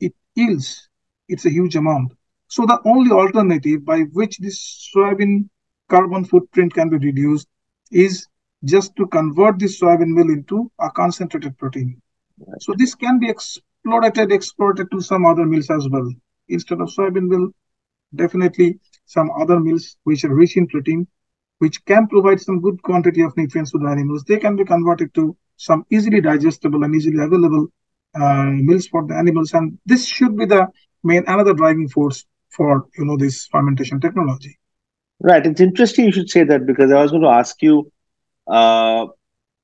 it 0.00 0.14
yields. 0.34 0.88
It's 1.28 1.44
a 1.44 1.50
huge 1.50 1.76
amount. 1.76 2.12
So 2.48 2.64
the 2.64 2.80
only 2.84 3.10
alternative 3.10 3.84
by 3.84 4.00
which 4.12 4.38
this 4.38 4.90
soybean 4.94 5.48
carbon 5.88 6.24
footprint 6.24 6.72
can 6.74 6.88
be 6.88 6.96
reduced 6.96 7.48
is 7.90 8.26
just 8.64 8.96
to 8.96 9.06
convert 9.06 9.58
this 9.58 9.80
soybean 9.80 10.08
meal 10.08 10.30
into 10.30 10.70
a 10.80 10.90
concentrated 10.90 11.56
protein. 11.58 12.00
So 12.60 12.74
this 12.76 12.94
can 12.94 13.18
be 13.18 13.28
exploited, 13.28 14.32
exported 14.32 14.90
to 14.90 15.00
some 15.00 15.26
other 15.26 15.44
meals 15.44 15.70
as 15.70 15.88
well. 15.90 16.10
Instead 16.48 16.80
of 16.80 16.88
soybean 16.88 17.28
meal, 17.28 17.50
definitely 18.14 18.78
some 19.04 19.30
other 19.40 19.60
meals 19.60 19.96
which 20.04 20.24
are 20.24 20.34
rich 20.34 20.56
in 20.56 20.66
protein, 20.66 21.06
which 21.58 21.84
can 21.84 22.06
provide 22.06 22.40
some 22.40 22.60
good 22.60 22.82
quantity 22.82 23.22
of 23.22 23.36
nutrients 23.36 23.72
to 23.72 23.78
the 23.78 23.88
animals. 23.88 24.24
They 24.24 24.38
can 24.38 24.56
be 24.56 24.64
converted 24.64 25.12
to 25.14 25.36
some 25.56 25.84
easily 25.90 26.20
digestible 26.20 26.84
and 26.84 26.94
easily 26.94 27.22
available 27.22 27.68
meals 28.18 28.86
for 28.86 29.06
the 29.06 29.14
animals. 29.14 29.52
And 29.52 29.78
this 29.86 30.06
should 30.06 30.36
be 30.36 30.46
the 30.46 30.66
main 31.02 31.24
another 31.26 31.54
driving 31.54 31.88
force 31.88 32.24
for 32.50 32.86
you 32.96 33.04
know 33.04 33.16
this 33.16 33.46
fermentation 33.46 34.00
technology. 34.00 34.58
Right. 35.20 35.44
It's 35.44 35.60
interesting 35.60 36.06
you 36.06 36.12
should 36.12 36.30
say 36.30 36.44
that 36.44 36.66
because 36.66 36.92
I 36.92 37.02
was 37.02 37.10
going 37.10 37.22
to 37.22 37.28
ask 37.28 37.60
you 37.62 37.90
uh, 38.46 39.06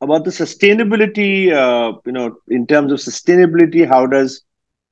about 0.01 0.25
the 0.25 0.31
sustainability, 0.31 1.53
uh, 1.53 1.97
you 2.05 2.13
know, 2.13 2.37
in 2.49 2.67
terms 2.67 2.93
of 2.93 2.99
sustainability, 2.99 3.87
how 3.87 4.07
does 4.07 4.43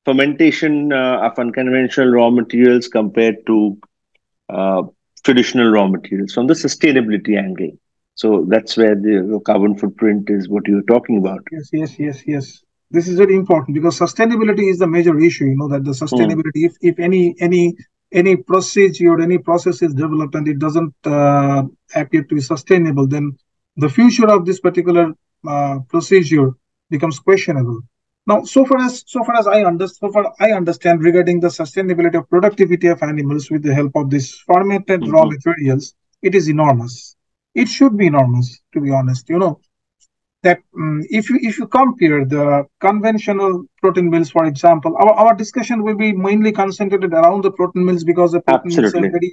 fermentation 0.05 0.91
uh, 0.91 1.19
of 1.21 1.37
unconventional 1.37 2.09
raw 2.09 2.29
materials 2.29 2.87
compared 2.87 3.45
to 3.47 3.77
uh, 4.49 4.83
traditional 5.23 5.69
raw 5.69 5.87
materials 5.87 6.33
from 6.33 6.47
the 6.47 6.53
sustainability 6.53 7.37
angle? 7.37 7.71
So 8.15 8.45
that's 8.47 8.77
where 8.77 8.95
the 8.95 9.41
carbon 9.45 9.77
footprint 9.77 10.29
is 10.29 10.47
what 10.47 10.67
you're 10.67 10.83
talking 10.83 11.17
about. 11.17 11.41
Yes, 11.51 11.69
yes, 11.73 11.99
yes, 11.99 12.23
yes. 12.27 12.63
This 12.93 13.07
is 13.07 13.17
very 13.17 13.35
important 13.35 13.73
because 13.73 13.97
sustainability 13.97 14.69
is 14.69 14.77
the 14.77 14.87
major 14.87 15.17
issue. 15.19 15.45
You 15.45 15.57
know 15.57 15.67
that 15.69 15.83
the 15.83 15.95
sustainability, 16.03 16.61
mm. 16.61 16.67
if, 16.67 16.73
if 16.81 16.99
any 16.99 17.35
any 17.39 17.75
any 18.11 18.35
procedure 18.35 19.09
or 19.13 19.19
any 19.19 19.39
process 19.39 19.81
is 19.81 19.95
developed 19.95 20.35
and 20.35 20.47
it 20.47 20.59
doesn't 20.59 20.93
uh, 21.03 21.63
appear 21.95 22.23
to 22.23 22.35
be 22.35 22.41
sustainable, 22.41 23.07
then 23.07 23.35
the 23.77 23.89
future 23.89 24.29
of 24.29 24.45
this 24.45 24.59
particular 24.59 25.05
uh, 25.47 25.79
procedure 25.89 26.51
becomes 26.91 27.17
questionable. 27.17 27.81
Now, 28.27 28.43
so 28.43 28.63
far 28.63 28.79
as 28.81 29.03
so 29.07 29.23
far 29.23 29.37
as 29.37 29.47
I 29.47 29.63
understand, 29.63 29.99
so 30.03 30.11
far 30.13 30.33
I 30.39 30.51
understand 30.51 31.03
regarding 31.03 31.39
the 31.39 31.47
sustainability 31.47 32.17
of 32.19 32.29
productivity 32.29 32.87
of 32.87 33.01
animals 33.01 33.49
with 33.49 33.63
the 33.63 33.73
help 33.73 33.93
of 33.95 34.11
these 34.11 34.29
fermented 34.47 35.01
mm-hmm. 35.01 35.11
raw 35.11 35.25
materials, 35.25 35.95
it 36.21 36.35
is 36.35 36.47
enormous. 36.47 37.15
It 37.55 37.67
should 37.67 37.97
be 37.97 38.05
enormous, 38.07 38.61
to 38.73 38.79
be 38.81 38.91
honest. 38.91 39.27
You 39.29 39.39
know, 39.39 39.59
that 40.43 40.59
um, 40.77 41.01
if 41.09 41.29
you 41.29 41.39
if 41.41 41.57
you 41.57 41.67
compare 41.67 42.25
the 42.25 42.65
conventional 42.79 43.65
protein 43.81 44.09
meals, 44.09 44.29
for 44.29 44.45
example, 44.45 44.95
our, 44.97 45.13
our 45.13 45.33
discussion 45.33 45.83
will 45.83 45.95
be 45.95 46.11
mainly 46.11 46.51
concentrated 46.51 47.13
around 47.13 47.43
the 47.43 47.51
protein 47.51 47.85
meals 47.85 48.03
because 48.03 48.33
the 48.33 48.41
protein 48.41 48.67
Absolutely. 48.67 49.01
meals 49.01 49.07
are 49.07 49.19
very 49.19 49.31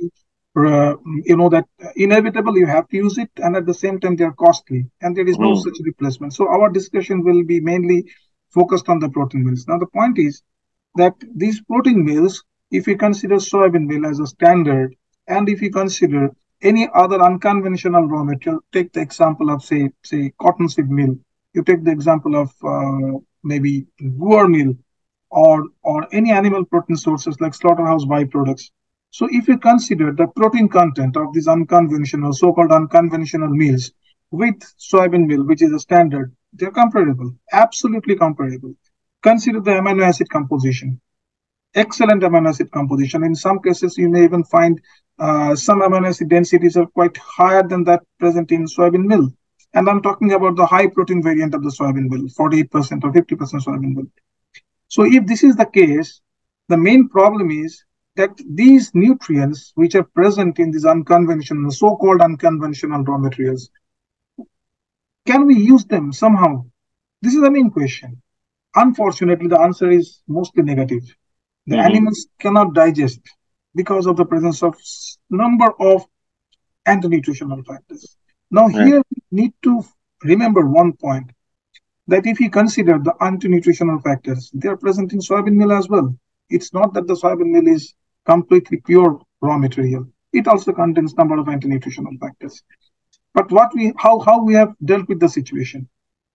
uh, 0.57 0.97
you 1.25 1.37
know 1.37 1.49
that 1.49 1.67
inevitable 1.97 2.57
you 2.59 2.67
have 2.67 2.89
to 2.89 2.97
use 2.97 3.19
it 3.19 3.31
and 3.37 3.57
at 3.57 3.67
the 3.67 3.75
same 3.75 4.01
time 4.01 4.17
they 4.17 4.25
are 4.25 4.33
costly 4.33 4.85
and 5.01 5.17
there 5.17 5.29
is 5.29 5.39
no 5.39 5.53
mm. 5.53 5.63
such 5.63 5.79
replacement 5.85 6.33
so 6.33 6.49
our 6.49 6.69
discussion 6.69 7.23
will 7.23 7.45
be 7.45 7.61
mainly 7.61 8.05
focused 8.49 8.89
on 8.89 8.99
the 8.99 9.09
protein 9.09 9.45
meals 9.45 9.67
now 9.69 9.79
the 9.79 9.87
point 9.87 10.19
is 10.19 10.43
that 10.97 11.15
these 11.37 11.61
protein 11.63 12.05
meals 12.05 12.43
if 12.73 12.89
you 12.89 12.97
consider 12.97 13.37
soybean 13.37 13.87
meal 13.87 14.05
as 14.05 14.19
a 14.19 14.27
standard 14.27 14.97
and 15.29 15.49
if 15.49 15.63
you 15.63 15.71
consider 15.71 16.33
any 16.63 16.89
other 16.95 17.21
unconventional 17.23 18.07
raw 18.07 18.25
material, 18.25 18.61
take 18.73 18.93
the 18.93 19.01
example 19.01 19.51
of 19.51 19.63
say 19.63 19.91
say 20.05 20.33
cottonseed 20.41 20.91
meal. 20.91 21.17
You 21.55 21.63
take 21.65 21.85
the 21.85 21.91
example 21.91 22.37
of 22.37 22.51
uh, 22.63 23.19
maybe 23.43 23.87
guar 24.01 24.49
meal 24.49 24.75
or 25.31 25.65
or 25.83 26.07
any 26.13 26.33
animal 26.33 26.65
protein 26.65 26.97
sources 26.97 27.41
like 27.41 27.55
slaughterhouse 27.55 28.05
byproducts. 28.05 28.71
So 29.11 29.29
if 29.31 29.49
you 29.49 29.59
consider 29.59 30.13
the 30.13 30.29
protein 30.29 30.69
content 30.69 31.17
of 31.17 31.33
these 31.33 31.49
unconventional, 31.49 32.33
so-called 32.33 32.71
unconventional 32.71 33.49
meals 33.49 33.91
with 34.31 34.59
soybean 34.79 35.27
meal, 35.27 35.45
which 35.45 35.63
is 35.63 35.73
a 35.73 35.81
standard, 35.81 36.33
they're 36.53 36.71
comparable, 36.71 37.35
absolutely 37.53 38.15
comparable. 38.15 38.75
Consider 39.23 39.61
the 39.61 39.73
amino 39.73 40.05
acid 40.05 40.29
composition 40.31 41.01
excellent 41.75 42.23
amino 42.23 42.49
acid 42.49 42.71
composition. 42.71 43.25
In 43.25 43.35
some 43.35 43.61
cases, 43.61 43.97
you 43.97 44.09
may 44.09 44.25
even 44.25 44.45
find 44.45 44.81
uh, 45.19 45.55
some 45.55 45.81
amino 45.81 46.09
acid 46.09 46.29
densities 46.29 46.77
are 46.77 46.87
quite 46.87 47.17
higher 47.17 47.63
than 47.63 47.85
that 47.85 48.03
present 48.19 48.53
in 48.53 48.67
soybean 48.67 49.05
meal. 49.05 49.29
And 49.75 49.89
I'm 49.89 50.03
talking 50.03 50.33
about 50.33 50.57
the 50.57 50.67
high 50.67 50.89
protein 50.89 51.23
variant 51.23 51.55
of 51.55 51.63
the 51.63 51.71
soybean 51.71 52.09
meal, 52.09 52.27
48% 52.29 53.05
or 53.05 53.13
50% 53.13 53.65
soybean 53.65 53.95
meal. 53.95 54.07
So 54.89 55.05
if 55.05 55.27
this 55.27 55.45
is 55.45 55.57
the 55.57 55.67
case, 55.67 56.21
the 56.69 56.77
main 56.77 57.09
problem 57.09 57.51
is 57.51 57.85
that 58.17 58.31
these 58.49 58.91
nutrients 58.95 59.73
which 59.77 59.95
are 59.95 60.03
present 60.03 60.59
in 60.59 60.73
these 60.73 60.85
unconventional, 60.85 61.71
so-called 61.71 62.21
unconventional 62.21 63.05
raw 63.05 63.19
materials, 63.19 63.71
can 65.27 65.47
we 65.47 65.57
use 65.57 65.85
them 65.85 66.13
somehow? 66.13 66.65
This 67.23 67.35
is 67.35 67.41
the 67.41 67.51
main 67.51 67.71
question. 67.71 68.21
Unfortunately, 68.75 69.49
the 69.49 69.61
answer 69.61 69.91
is 69.91 70.23
mostly 70.27 70.63
negative. 70.63 71.15
The 71.71 71.77
mm-hmm. 71.77 71.87
animals 71.87 72.27
cannot 72.41 72.75
digest 72.75 73.21
because 73.77 74.07
of 74.07 74.17
the 74.17 74.25
presence 74.25 74.61
of 74.65 74.75
number 75.31 75.71
of 75.79 76.05
anti-nutritional 76.85 77.63
factors. 77.63 78.17
Now 78.51 78.67
right. 78.67 78.87
here 78.87 79.03
we 79.11 79.23
need 79.31 79.53
to 79.63 79.85
remember 80.25 80.67
one 80.67 80.95
point 80.95 81.31
that 82.09 82.27
if 82.27 82.41
you 82.41 82.51
consider 82.51 82.99
the 82.99 83.15
anti-nutritional 83.21 84.01
factors, 84.01 84.51
they 84.53 84.69
are 84.69 84.77
present 84.77 85.13
in 85.13 85.21
soybean 85.21 85.55
meal 85.55 85.71
as 85.71 85.89
well. 85.89 86.13
It's 86.49 86.75
not 86.75 86.93
that 86.95 87.07
the 87.07 87.15
soybean 87.15 87.53
meal 87.53 87.69
is 87.69 87.95
completely 88.27 88.79
pure 88.79 89.21
raw 89.41 89.57
material. 89.57 90.09
It 90.33 90.49
also 90.49 90.73
contains 90.73 91.15
number 91.15 91.39
of 91.39 91.49
anti-nutritional 91.49 92.15
factors. 92.21 92.65
But 93.33 93.53
what 93.53 93.73
we 93.77 93.93
how 93.97 94.19
how 94.19 94.43
we 94.43 94.55
have 94.55 94.75
dealt 94.85 95.07
with 95.07 95.21
the 95.21 95.29
situation, 95.29 95.89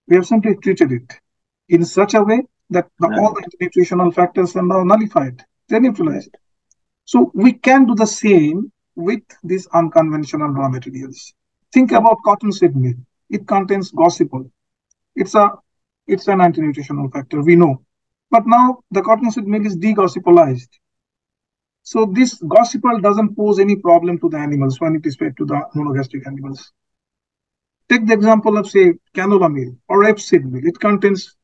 we 0.08 0.16
have 0.16 0.26
simply 0.26 0.56
treated 0.56 0.92
it 0.92 1.20
in 1.68 1.84
such 1.84 2.14
a 2.14 2.22
way 2.22 2.40
that 2.70 2.88
the, 2.98 3.06
all 3.06 3.34
the 3.34 3.48
nutritional 3.60 4.10
factors 4.10 4.56
are 4.56 4.62
now 4.62 4.82
nullified, 4.82 5.44
they're 5.68 5.80
neutralized. 5.80 6.36
So 7.04 7.30
we 7.34 7.52
can 7.52 7.86
do 7.86 7.94
the 7.94 8.06
same 8.06 8.72
with 8.96 9.22
these 9.44 9.66
unconventional 9.68 10.48
raw 10.48 10.68
materials. 10.68 11.34
Think 11.72 11.92
about 11.92 12.18
cottonseed 12.24 12.74
meal. 12.74 12.94
It 13.30 13.46
contains 13.46 13.92
gossypol. 13.92 14.50
It's 15.14 15.34
a 15.34 15.52
it's 16.06 16.28
an 16.28 16.40
anti-nutritional 16.40 17.10
factor, 17.10 17.42
we 17.42 17.56
know. 17.56 17.82
But 18.30 18.46
now 18.46 18.80
the 18.90 19.02
cottonseed 19.02 19.46
meal 19.46 19.66
is 19.66 19.76
degossypolized. 19.76 20.68
So 21.82 22.06
this 22.06 22.40
gossypol 22.40 23.02
doesn't 23.02 23.36
pose 23.36 23.58
any 23.58 23.76
problem 23.76 24.18
to 24.20 24.28
the 24.28 24.38
animals 24.38 24.80
when 24.80 24.96
it 24.96 25.06
is 25.06 25.16
fed 25.16 25.36
to 25.36 25.44
the 25.44 25.60
monogastric 25.74 26.26
animals. 26.26 26.72
Take 27.88 28.06
the 28.06 28.14
example 28.14 28.56
of 28.56 28.68
say 28.68 28.94
canola 29.14 29.52
meal 29.52 29.76
or 29.88 30.02
rapeseed 30.02 30.44
meal. 30.44 30.66
It 30.66 30.80
contains 30.80 31.36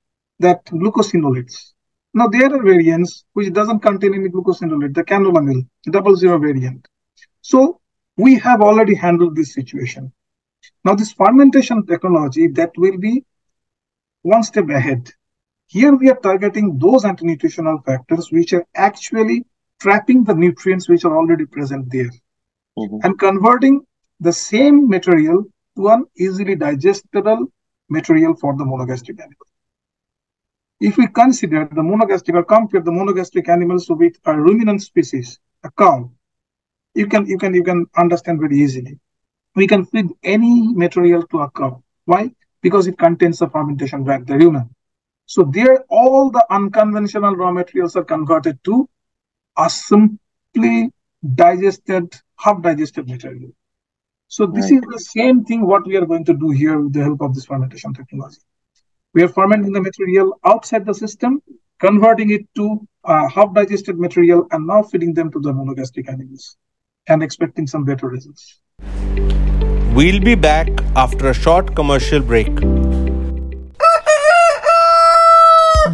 that 0.42 0.64
glucosinolates. 0.66 1.72
Now 2.14 2.28
there 2.28 2.54
are 2.54 2.62
variants 2.62 3.24
which 3.32 3.52
doesn't 3.52 3.80
contain 3.80 4.14
any 4.14 4.28
glucosinolate, 4.28 4.94
the 4.94 5.04
canola 5.04 5.42
meal, 5.42 5.62
double 5.84 6.14
zero 6.14 6.38
variant. 6.38 6.86
So 7.40 7.80
we 8.16 8.38
have 8.38 8.60
already 8.60 8.94
handled 8.94 9.34
this 9.34 9.54
situation. 9.54 10.12
Now 10.84 10.94
this 10.94 11.12
fermentation 11.12 11.86
technology 11.86 12.48
that 12.48 12.70
will 12.76 12.98
be 12.98 13.24
one 14.22 14.42
step 14.42 14.68
ahead. 14.68 15.10
Here 15.66 15.94
we 15.94 16.10
are 16.10 16.20
targeting 16.28 16.78
those 16.78 17.04
anti-nutritional 17.04 17.78
factors 17.86 18.30
which 18.30 18.52
are 18.52 18.66
actually 18.74 19.44
trapping 19.80 20.22
the 20.24 20.34
nutrients 20.34 20.88
which 20.88 21.04
are 21.04 21.16
already 21.16 21.46
present 21.46 21.90
there 21.90 22.10
mm-hmm. 22.78 22.98
and 23.02 23.18
converting 23.18 23.80
the 24.20 24.32
same 24.32 24.88
material 24.88 25.44
to 25.76 25.88
an 25.88 26.04
easily 26.16 26.54
digestible 26.54 27.46
material 27.88 28.34
for 28.36 28.56
the 28.56 28.64
monogastric 28.64 29.18
animal. 29.18 29.46
If 30.82 30.96
we 30.96 31.06
consider 31.06 31.68
the 31.70 31.80
monogastric 31.80 32.34
or 32.34 32.42
compare 32.42 32.80
the 32.80 32.90
monogastric 32.90 33.48
animals 33.48 33.88
with 33.88 34.16
a 34.24 34.36
ruminant 34.36 34.82
species, 34.82 35.38
a 35.62 35.70
cow, 35.70 36.10
you 36.92 37.06
can 37.06 37.24
you 37.26 37.38
can 37.38 37.54
you 37.54 37.62
can 37.62 37.86
understand 37.96 38.40
very 38.40 38.58
easily. 38.58 38.98
We 39.54 39.68
can 39.68 39.84
feed 39.84 40.08
any 40.24 40.74
material 40.74 41.22
to 41.28 41.38
a 41.42 41.50
cow. 41.52 41.84
Why? 42.06 42.34
Because 42.62 42.88
it 42.88 42.98
contains 42.98 43.38
the 43.38 43.48
fermentation 43.48 44.02
bag, 44.02 44.26
the 44.26 44.34
rumen. 44.34 44.70
So 45.26 45.44
there, 45.44 45.84
all 45.88 46.32
the 46.32 46.44
unconventional 46.50 47.36
raw 47.36 47.52
materials 47.52 47.94
are 47.94 48.02
converted 48.02 48.58
to 48.64 48.88
a 49.56 49.70
simply 49.70 50.90
digested, 51.34 52.12
half 52.36 52.60
digested 52.60 53.08
material. 53.08 53.52
So 54.26 54.46
this 54.46 54.64
right. 54.64 54.82
is 54.82 54.84
the 54.90 54.98
same 54.98 55.44
thing 55.44 55.64
what 55.64 55.86
we 55.86 55.96
are 55.96 56.06
going 56.06 56.24
to 56.24 56.34
do 56.34 56.50
here 56.50 56.80
with 56.80 56.92
the 56.92 57.04
help 57.04 57.20
of 57.20 57.36
this 57.36 57.44
fermentation 57.44 57.94
technology. 57.94 58.40
We 59.14 59.22
are 59.22 59.28
fermenting 59.28 59.72
the 59.72 59.80
material 59.82 60.38
outside 60.42 60.86
the 60.86 60.94
system, 60.94 61.42
converting 61.80 62.30
it 62.30 62.46
to 62.56 62.80
uh, 63.04 63.28
half 63.28 63.52
digested 63.52 63.98
material, 63.98 64.46
and 64.50 64.66
now 64.66 64.82
feeding 64.84 65.12
them 65.12 65.30
to 65.32 65.38
the 65.38 65.52
monogastric 65.52 66.08
animals 66.08 66.56
and 67.08 67.22
expecting 67.22 67.66
some 67.66 67.84
better 67.84 68.08
results. 68.08 68.60
We'll 69.94 70.20
be 70.20 70.34
back 70.34 70.68
after 70.96 71.28
a 71.28 71.34
short 71.34 71.76
commercial 71.76 72.22
break. 72.22 72.54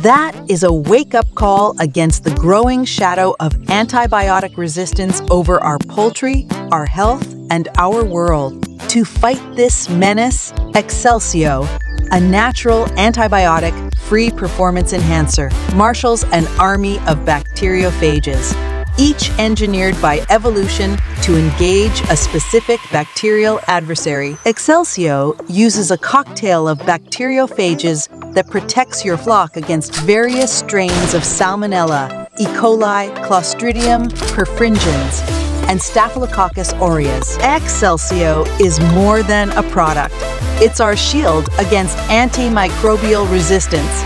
That 0.03 0.41
is 0.49 0.63
a 0.63 0.73
wake 0.73 1.17
up 1.17 1.27
call 1.35 1.75
against 1.81 2.23
the 2.23 2.31
growing 2.37 2.85
shadow 2.85 3.35
of 3.41 3.53
antibiotic 3.67 4.57
resistance 4.57 5.21
over 5.29 5.61
our 5.61 5.81
poultry, 5.81 6.47
our 6.71 6.87
health, 6.87 7.27
and 7.51 7.67
our 7.79 8.05
world. 8.05 8.65
To 8.91 9.05
fight 9.05 9.43
this 9.57 9.89
menace, 9.89 10.53
Excelsio 10.77 11.67
a 12.11 12.21
natural 12.21 12.87
antibiotic 12.97 13.95
free 13.97 14.31
performance 14.31 14.93
enhancer, 14.93 15.51
marshals 15.75 16.25
an 16.33 16.47
army 16.59 16.97
of 17.01 17.19
bacteriophages, 17.19 18.55
each 18.99 19.31
engineered 19.39 20.01
by 20.01 20.25
evolution 20.31 20.97
to 21.23 21.37
engage 21.37 22.01
a 22.11 22.17
specific 22.17 22.81
bacterial 22.91 23.61
adversary. 23.67 24.35
Excelsio 24.45 25.39
uses 25.49 25.91
a 25.91 25.99
cocktail 25.99 26.67
of 26.67 26.79
bacteriophages 26.79 28.09
that 28.35 28.49
protects 28.49 29.05
your 29.05 29.17
flock 29.17 29.57
against 29.57 29.95
various 30.01 30.53
strains 30.53 31.15
of 31.15 31.23
Salmonella, 31.23 32.29
E. 32.41 32.47
coli, 32.47 33.15
Clostridium 33.25 34.09
perfringens, 34.35 35.23
and 35.69 35.81
Staphylococcus 35.81 36.73
aureus. 36.75 37.37
Excelsio 37.39 38.47
is 38.61 38.81
more 38.95 39.23
than 39.23 39.51
a 39.51 39.63
product. 39.65 40.15
It's 40.61 40.81
our 40.81 40.97
shield 40.97 41.49
against 41.61 41.97
antimicrobial 42.09 43.31
resistance. 43.31 44.03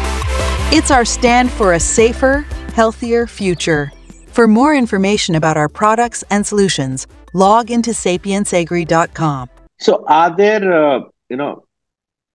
It's 0.70 0.90
our 0.90 1.06
stand 1.06 1.50
for 1.50 1.72
a 1.72 1.80
safer, 1.80 2.44
healthier 2.74 3.26
future. 3.26 3.90
For 4.26 4.46
more 4.46 4.74
information 4.74 5.34
about 5.34 5.56
our 5.56 5.70
products 5.70 6.24
and 6.28 6.46
solutions, 6.46 7.06
log 7.32 7.70
into 7.70 7.92
sapienceagri.com. 7.92 9.48
So, 9.80 10.04
are 10.06 10.36
there, 10.36 10.70
uh, 10.70 11.00
you 11.30 11.38
know, 11.38 11.64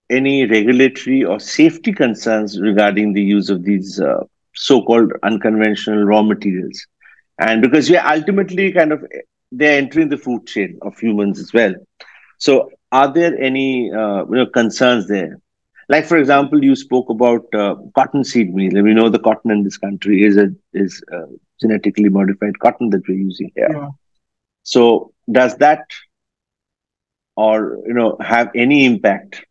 any 0.10 0.47
regulatory 0.47 1.23
or 1.23 1.39
safety 1.39 1.93
concerns 1.93 2.60
regarding 2.60 3.13
the 3.13 3.21
use 3.21 3.51
of 3.51 3.65
these 3.65 4.01
uh, 4.01 4.23
so-called 4.56 5.13
unconventional 5.21 6.06
raw 6.06 6.23
materials? 6.23 6.88
And 7.38 7.62
because 7.62 7.88
we 7.88 7.97
are 7.97 8.15
ultimately 8.15 8.71
kind 8.71 8.93
of 8.93 9.06
they're 9.51 9.77
entering 9.77 10.10
the 10.10 10.17
food 10.17 10.47
chain 10.47 10.80
of 10.82 10.97
humans 10.97 11.39
as 11.39 11.53
well. 11.53 11.75
So, 12.39 12.71
are 12.91 13.12
there 13.13 13.39
any 13.39 13.91
uh, 13.91 14.26
you 14.26 14.36
know 14.36 14.45
concerns 14.45 15.08
there? 15.08 15.39
like 15.89 16.06
for 16.06 16.17
example, 16.17 16.63
you 16.63 16.76
spoke 16.76 17.10
about 17.10 17.54
uh, 17.54 17.76
cottonseed 17.95 18.54
meal, 18.54 18.76
and 18.76 18.86
we 18.86 18.93
know 18.93 19.10
the 19.10 19.19
cotton 19.19 19.52
in 19.52 19.63
this 19.63 19.78
country 19.78 20.23
is 20.23 20.38
a 20.38 20.50
is 20.73 21.02
a 21.12 21.23
genetically 21.62 22.10
modified 22.10 22.60
cotton 22.60 22.89
that 22.89 23.08
we're 23.08 23.15
using 23.15 23.52
here. 23.56 23.69
Yeah. 23.71 23.89
So 24.63 25.13
does 25.32 25.56
that, 25.58 25.86
or 27.36 27.80
you 27.88 27.93
know, 27.93 28.17
have 28.19 28.52
any 28.54 28.86
impact 28.86 29.45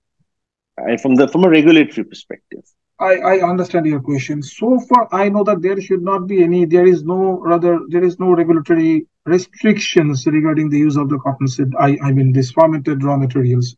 uh, 0.78 0.98
from 0.98 1.14
the 1.14 1.28
from 1.28 1.44
a 1.44 1.48
regulatory 1.48 2.04
perspective? 2.04 2.64
I, 2.98 3.16
I 3.16 3.48
understand 3.48 3.86
your 3.86 4.00
question. 4.00 4.42
So 4.42 4.80
far, 4.80 5.08
I 5.12 5.28
know 5.28 5.44
that 5.44 5.60
there 5.60 5.78
should 5.80 6.02
not 6.02 6.26
be 6.26 6.42
any. 6.42 6.66
There 6.66 6.86
is 6.86 7.02
no 7.02 7.38
rather 7.40 7.80
there 7.88 8.04
is 8.04 8.18
no 8.18 8.32
regulatory 8.32 9.06
restrictions 9.26 10.26
regarding 10.26 10.70
the 10.70 10.78
use 10.78 10.96
of 10.96 11.08
the 11.08 11.18
cottonseed. 11.18 11.72
I 11.78 11.98
I 12.02 12.12
mean 12.12 12.32
these 12.32 12.52
fermented 12.52 13.02
raw 13.02 13.16
materials 13.16 13.76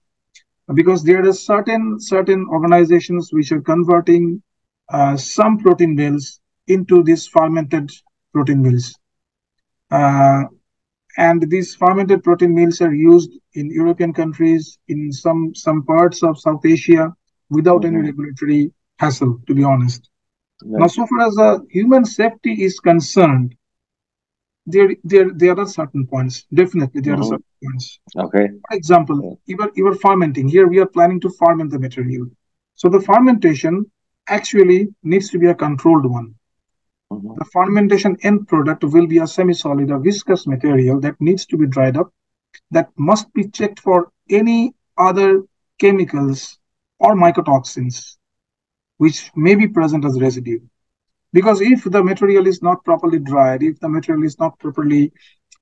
because 0.75 1.03
there 1.03 1.27
are 1.27 1.33
certain 1.33 1.99
certain 1.99 2.47
organizations 2.51 3.31
which 3.33 3.53
are 3.53 3.61
converting 3.61 4.43
uh, 4.91 5.17
some 5.17 5.59
protein 5.59 5.95
meals 5.95 6.41
into 6.67 7.03
these 7.03 7.27
fermented 7.27 7.91
protein 8.33 8.63
meals. 8.63 8.95
Uh, 9.91 10.45
and 11.17 11.51
these 11.51 11.75
fermented 11.75 12.23
protein 12.23 12.55
meals 12.55 12.81
are 12.81 12.95
used 12.95 13.33
in 13.55 13.71
European 13.71 14.13
countries, 14.13 14.79
in 14.89 15.11
some 15.11 15.55
some 15.55 15.83
parts 15.85 16.23
of 16.23 16.39
South 16.39 16.65
Asia, 16.65 17.13
without 17.51 17.83
mm-hmm. 17.83 17.97
any 17.97 18.09
regulatory 18.09 18.73
hassle, 18.99 19.41
to 19.47 19.55
be 19.55 19.65
honest. 19.65 20.11
Now, 20.63 20.89
so 20.89 21.07
far 21.07 21.27
as 21.27 21.35
the 21.35 21.67
human 21.71 22.05
safety 22.05 22.65
is 22.65 22.81
concerned, 22.81 23.55
there 24.75 24.91
there 25.05 25.29
there 25.43 25.59
are 25.59 25.67
certain 25.67 26.07
points. 26.07 26.47
Definitely, 26.53 27.01
there 27.01 27.15
mm-hmm. 27.15 27.23
are 27.23 27.35
certain 27.35 27.55
points. 27.65 28.01
Okay. 28.25 28.47
For 28.69 28.77
example, 28.77 29.41
you 29.47 29.57
are 29.65 29.71
you 29.75 29.87
are 29.89 29.95
fermenting. 30.07 30.49
Here 30.49 30.67
we 30.67 30.79
are 30.79 30.91
planning 30.97 31.21
to 31.21 31.31
ferment 31.41 31.71
the 31.71 31.79
material. 31.79 32.27
So 32.75 32.89
the 32.89 33.01
fermentation 33.01 33.91
actually 34.29 34.89
needs 35.03 35.31
to 35.31 35.39
be 35.39 35.49
a 35.49 35.55
controlled 35.55 36.07
one. 36.07 36.35
Mm-hmm. 37.13 37.39
The 37.39 37.45
fermentation 37.47 38.17
end 38.23 38.47
product 38.47 38.85
will 38.85 39.07
be 39.07 39.19
a 39.19 39.27
semi-solid, 39.27 39.91
a 39.91 39.99
viscous 39.99 40.47
material 40.47 41.01
that 41.01 41.21
needs 41.21 41.47
to 41.47 41.57
be 41.57 41.67
dried 41.67 41.97
up, 41.97 42.13
that 42.71 42.91
must 42.97 43.33
be 43.33 43.49
checked 43.49 43.81
for 43.81 44.13
any 44.29 44.75
other 44.99 45.43
chemicals 45.79 46.59
or 46.99 47.15
mycotoxins 47.15 48.17
which 48.99 49.31
may 49.35 49.55
be 49.55 49.67
present 49.67 50.05
as 50.05 50.21
residue. 50.21 50.61
Because 51.33 51.61
if 51.61 51.85
the 51.85 52.03
material 52.03 52.47
is 52.47 52.63
not 52.63 52.85
properly 52.85 53.19
dried, 53.19 53.63
if 53.63 53.79
the 53.81 53.89
material 53.89 54.25
is 54.25 54.39
not 54.39 54.59
properly, 54.59 55.13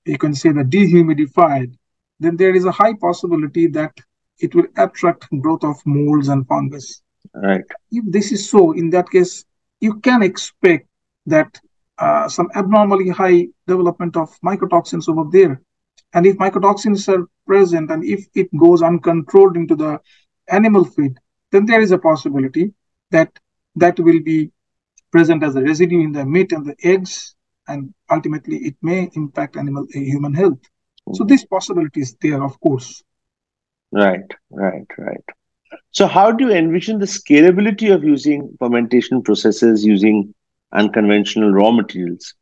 you 0.05 0.19
can 0.19 0.35
say, 0.35 0.51
the 0.53 0.63
dehumidified, 0.63 1.75
then 2.21 2.37
there 2.37 2.55
is 2.55 2.65
a 2.65 2.71
high 2.71 2.95
possibility 2.95 3.67
that 3.69 3.93
it 4.39 4.55
will 4.55 4.67
attract 4.77 5.29
growth 5.41 5.65
of 5.65 5.77
molds 5.85 6.29
and 6.29 6.47
fungus. 6.47 7.03
Right. 7.35 7.65
If 7.91 8.05
this 8.07 8.33
is 8.33 8.49
so, 8.49 8.73
in 8.73 8.91
that 8.91 9.11
case, 9.11 9.45
you 9.81 9.99
can 10.01 10.23
expect 10.23 10.87
that 11.27 11.61
uh, 11.99 12.29
some 12.29 12.49
abnormally 12.55 13.09
high 13.09 13.49
development 13.67 14.17
of 14.17 14.39
mycotoxins 14.41 15.09
over 15.09 15.29
there. 15.31 15.61
And 16.13 16.27
if 16.27 16.37
mycotoxins 16.37 17.09
are 17.09 17.27
present 17.47 17.91
and 17.91 18.05
if 18.05 18.27
it 18.35 18.49
goes 18.57 18.83
uncontrolled 18.83 19.57
into 19.57 19.75
the 19.75 19.99
animal 20.49 20.85
feed, 20.85 21.19
then 21.51 21.67
there 21.67 21.81
is 21.81 21.91
a 21.91 21.99
possibility 21.99 22.73
that 23.11 23.31
that 23.77 23.99
will 23.99 24.21
be 24.21 24.51
present 25.11 25.43
as 25.43 25.57
a 25.57 25.63
residue 25.63 26.03
in 26.03 26.13
the 26.13 26.25
meat 26.25 26.53
and 26.53 26.67
the 26.67 26.77
eggs, 26.83 27.35
and 27.69 27.93
ultimately 28.11 28.57
it 28.59 28.77
may 28.83 29.11
impact 29.15 29.57
animal 29.57 29.85
uh, 29.95 29.99
human 29.99 30.35
health. 30.35 30.59
So 31.15 31.25
this 31.25 31.45
possibility 31.45 32.01
is 32.01 32.17
there, 32.21 32.43
of 32.43 32.59
course. 32.61 33.03
Right, 33.93 34.29
right, 34.51 34.87
right. 34.99 35.25
So 35.93 36.07
how 36.07 36.33
do 36.33 36.47
you 36.47 36.53
envision 36.53 36.99
the 36.99 37.07
scalability 37.07 37.95
of 37.95 38.03
using 38.03 38.57
fermentation 38.59 39.23
processes 39.23 39.85
using 39.85 40.35
unconventional 40.73 41.53
raw 41.53 41.71
materials 41.71 42.35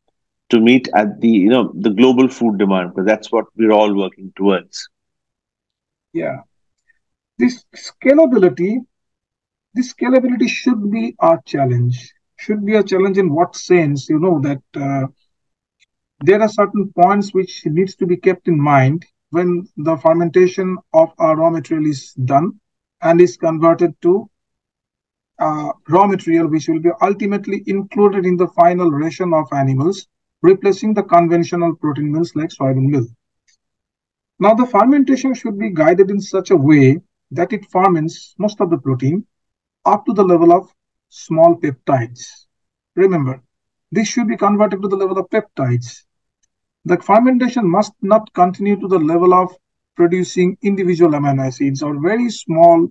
to 0.49 0.61
meet 0.61 0.89
at 0.95 1.21
the 1.21 1.29
you 1.29 1.51
know 1.51 1.73
the 1.79 1.91
global 1.91 2.29
food 2.29 2.59
demand? 2.59 2.91
Because 2.91 3.07
that's 3.07 3.31
what 3.31 3.45
we're 3.57 3.73
all 3.73 3.95
working 3.95 4.33
towards. 4.35 4.89
Yeah, 6.15 6.39
this 7.39 7.65
scalability, 7.77 8.79
this 9.75 9.93
scalability 9.93 10.49
should 10.49 10.91
be 10.91 11.15
our 11.19 11.41
challenge 11.45 12.14
should 12.45 12.65
be 12.65 12.75
a 12.77 12.83
challenge 12.83 13.19
in 13.19 13.29
what 13.33 13.57
sense 13.57 14.09
you 14.09 14.19
know 14.25 14.39
that 14.47 14.63
uh, 14.89 15.07
there 16.21 16.41
are 16.41 16.49
certain 16.49 16.93
points 17.01 17.33
which 17.33 17.55
needs 17.67 17.95
to 17.97 18.07
be 18.07 18.17
kept 18.17 18.49
in 18.49 18.59
mind 18.61 19.05
when 19.31 19.67
the 19.89 19.97
fermentation 19.97 20.77
of 20.93 21.13
a 21.19 21.35
raw 21.37 21.51
material 21.51 21.87
is 21.95 22.13
done 22.33 22.53
and 23.03 23.21
is 23.21 23.37
converted 23.37 23.93
to 24.03 24.29
uh, 25.39 25.71
raw 25.89 26.07
material 26.07 26.47
which 26.49 26.69
will 26.69 26.81
be 26.81 26.91
ultimately 27.03 27.63
included 27.67 28.25
in 28.25 28.37
the 28.37 28.49
final 28.49 28.91
ration 28.91 29.33
of 29.35 29.53
animals 29.53 30.07
replacing 30.43 30.95
the 30.95 31.03
conventional 31.03 31.75
protein 31.75 32.13
meals 32.13 32.33
like 32.37 32.51
soybean 32.51 32.89
meal. 32.93 33.07
Now 34.39 34.55
the 34.55 34.67
fermentation 34.67 35.35
should 35.35 35.59
be 35.59 35.71
guided 35.71 36.11
in 36.11 36.21
such 36.21 36.51
a 36.51 36.57
way 36.57 37.01
that 37.31 37.53
it 37.53 37.71
ferments 37.71 38.35
most 38.39 38.61
of 38.61 38.71
the 38.71 38.79
protein 38.79 39.27
up 39.85 40.05
to 40.07 40.13
the 40.13 40.25
level 40.25 40.53
of 40.53 40.71
small 41.15 41.57
peptides. 41.57 42.47
Remember, 42.97 43.41
this 43.93 44.09
should 44.09 44.27
be 44.27 44.37
converted 44.37 44.83
to 44.83 44.89
the 44.89 44.97
level 44.97 45.19
of 45.19 45.31
peptides. 45.31 46.03
The 46.85 46.97
fermentation 46.97 47.71
must 47.71 47.93
not 48.03 48.33
continue 48.35 48.79
to 48.81 48.89
the 48.89 48.99
level 48.99 49.33
of 49.33 49.55
producing 49.95 50.59
individual 50.63 51.13
amino 51.13 51.47
acids 51.47 51.83
or 51.83 52.01
very 52.01 52.29
small 52.31 52.89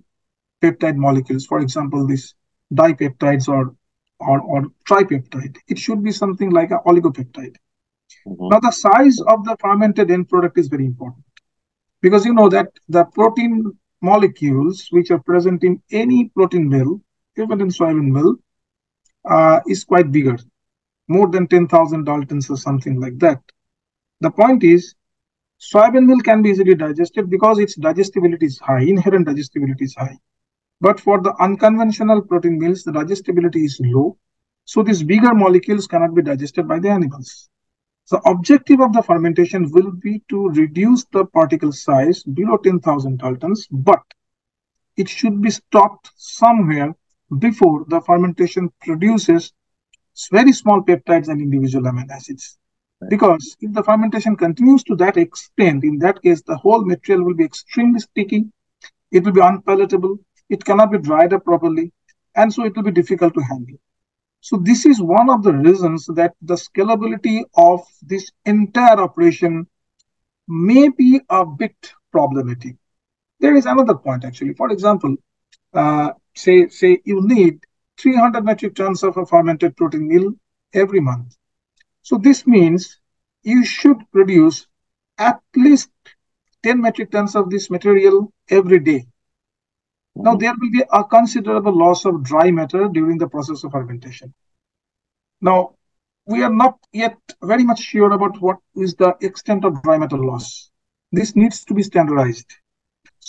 peptide 0.62 0.96
molecules. 0.96 1.44
For 1.44 1.60
example, 1.60 2.06
these 2.06 2.34
dipeptides 2.72 3.46
or, 3.46 3.76
or, 4.20 4.40
or 4.40 4.62
tripeptide. 4.88 5.58
It 5.68 5.78
should 5.78 6.02
be 6.02 6.10
something 6.10 6.50
like 6.50 6.70
an 6.70 6.78
oligopeptide. 6.86 7.56
Mm-hmm. 8.26 8.48
Now, 8.48 8.60
the 8.60 8.70
size 8.70 9.20
of 9.20 9.44
the 9.44 9.56
fermented 9.60 10.10
end 10.10 10.30
product 10.30 10.58
is 10.58 10.68
very 10.68 10.86
important 10.86 11.24
because 12.00 12.24
you 12.24 12.32
know 12.32 12.48
that 12.48 12.68
the 12.88 13.04
protein 13.04 13.70
molecules 14.00 14.88
which 14.90 15.10
are 15.10 15.18
present 15.18 15.62
in 15.62 15.82
any 15.90 16.30
protein 16.30 16.68
meal 16.68 17.00
even 17.36 17.60
in 17.60 17.68
soybean 17.68 18.10
meal, 18.10 18.36
uh, 19.28 19.60
is 19.66 19.84
quite 19.84 20.10
bigger, 20.12 20.38
more 21.08 21.28
than 21.28 21.46
10,000 21.46 22.04
Daltons 22.04 22.50
or 22.50 22.56
something 22.56 23.00
like 23.00 23.18
that. 23.18 23.40
The 24.20 24.30
point 24.30 24.64
is, 24.64 24.94
soybean 25.60 26.06
meal 26.06 26.20
can 26.20 26.42
be 26.42 26.50
easily 26.50 26.74
digested 26.74 27.30
because 27.30 27.58
its 27.58 27.74
digestibility 27.76 28.46
is 28.46 28.58
high, 28.58 28.82
inherent 28.82 29.26
digestibility 29.26 29.84
is 29.84 29.94
high. 29.94 30.16
But 30.80 31.00
for 31.00 31.20
the 31.20 31.34
unconventional 31.40 32.22
protein 32.22 32.58
meals, 32.58 32.82
the 32.82 32.92
digestibility 32.92 33.64
is 33.64 33.80
low. 33.82 34.18
So 34.66 34.82
these 34.82 35.02
bigger 35.02 35.34
molecules 35.34 35.86
cannot 35.86 36.14
be 36.14 36.22
digested 36.22 36.66
by 36.68 36.78
the 36.78 36.90
animals. 36.90 37.48
The 38.10 38.20
objective 38.26 38.80
of 38.80 38.92
the 38.92 39.02
fermentation 39.02 39.70
will 39.70 39.90
be 39.90 40.22
to 40.28 40.48
reduce 40.50 41.04
the 41.06 41.24
particle 41.24 41.72
size 41.72 42.22
below 42.22 42.58
10,000 42.58 43.18
Daltons, 43.18 43.66
but 43.70 44.02
it 44.96 45.08
should 45.08 45.40
be 45.40 45.50
stopped 45.50 46.10
somewhere 46.16 46.94
before 47.38 47.84
the 47.88 48.00
fermentation 48.00 48.70
produces 48.80 49.52
very 50.30 50.52
small 50.52 50.82
peptides 50.82 51.28
and 51.28 51.40
individual 51.40 51.84
amino 51.84 52.10
acids. 52.10 52.58
Because 53.08 53.56
if 53.60 53.72
the 53.72 53.82
fermentation 53.82 54.36
continues 54.36 54.82
to 54.84 54.96
that 54.96 55.16
extent, 55.16 55.84
in 55.84 55.98
that 55.98 56.22
case, 56.22 56.42
the 56.42 56.56
whole 56.56 56.84
material 56.84 57.24
will 57.24 57.34
be 57.34 57.44
extremely 57.44 58.00
sticky, 58.00 58.46
it 59.10 59.24
will 59.24 59.32
be 59.32 59.40
unpalatable, 59.40 60.18
it 60.48 60.64
cannot 60.64 60.92
be 60.92 60.98
dried 60.98 61.32
up 61.32 61.44
properly, 61.44 61.92
and 62.34 62.52
so 62.52 62.64
it 62.64 62.74
will 62.74 62.84
be 62.84 62.90
difficult 62.92 63.34
to 63.34 63.40
handle. 63.40 63.76
So 64.40 64.56
this 64.56 64.86
is 64.86 65.00
one 65.00 65.30
of 65.30 65.42
the 65.42 65.52
reasons 65.52 66.06
that 66.14 66.34
the 66.42 66.54
scalability 66.54 67.44
of 67.56 67.80
this 68.02 68.30
entire 68.44 69.00
operation 69.00 69.66
may 70.46 70.88
be 70.88 71.20
a 71.30 71.46
bit 71.46 71.74
problematic. 72.12 72.76
There 73.40 73.56
is 73.56 73.66
another 73.66 73.94
point 73.94 74.24
actually. 74.24 74.54
For 74.54 74.70
example, 74.70 75.16
uh, 75.72 76.10
say 76.34 76.68
say 76.68 77.00
you 77.04 77.26
need 77.26 77.64
300 77.98 78.44
metric 78.44 78.74
tons 78.74 79.02
of 79.02 79.16
a 79.16 79.26
fermented 79.26 79.76
protein 79.76 80.08
meal 80.08 80.32
every 80.72 81.00
month. 81.00 81.36
So 82.02 82.18
this 82.18 82.46
means 82.46 83.00
you 83.42 83.64
should 83.64 83.98
produce 84.10 84.66
at 85.18 85.40
least 85.54 85.90
10 86.62 86.80
metric 86.80 87.10
tons 87.10 87.36
of 87.36 87.50
this 87.50 87.70
material 87.70 88.32
every 88.50 88.80
day. 88.80 89.06
Mm-hmm. 90.16 90.22
Now 90.22 90.36
there 90.36 90.52
will 90.58 90.70
be 90.70 90.84
a 90.92 91.04
considerable 91.04 91.76
loss 91.76 92.04
of 92.04 92.24
dry 92.24 92.50
matter 92.50 92.88
during 92.88 93.18
the 93.18 93.28
process 93.28 93.64
of 93.64 93.72
fermentation. 93.72 94.34
Now 95.40 95.76
we 96.26 96.42
are 96.42 96.52
not 96.52 96.78
yet 96.92 97.18
very 97.42 97.64
much 97.64 97.80
sure 97.80 98.12
about 98.12 98.40
what 98.40 98.58
is 98.76 98.94
the 98.94 99.14
extent 99.20 99.64
of 99.64 99.82
dry 99.82 99.98
matter 99.98 100.18
loss. 100.18 100.70
This 101.12 101.36
needs 101.36 101.64
to 101.66 101.74
be 101.74 101.82
standardized 101.82 102.56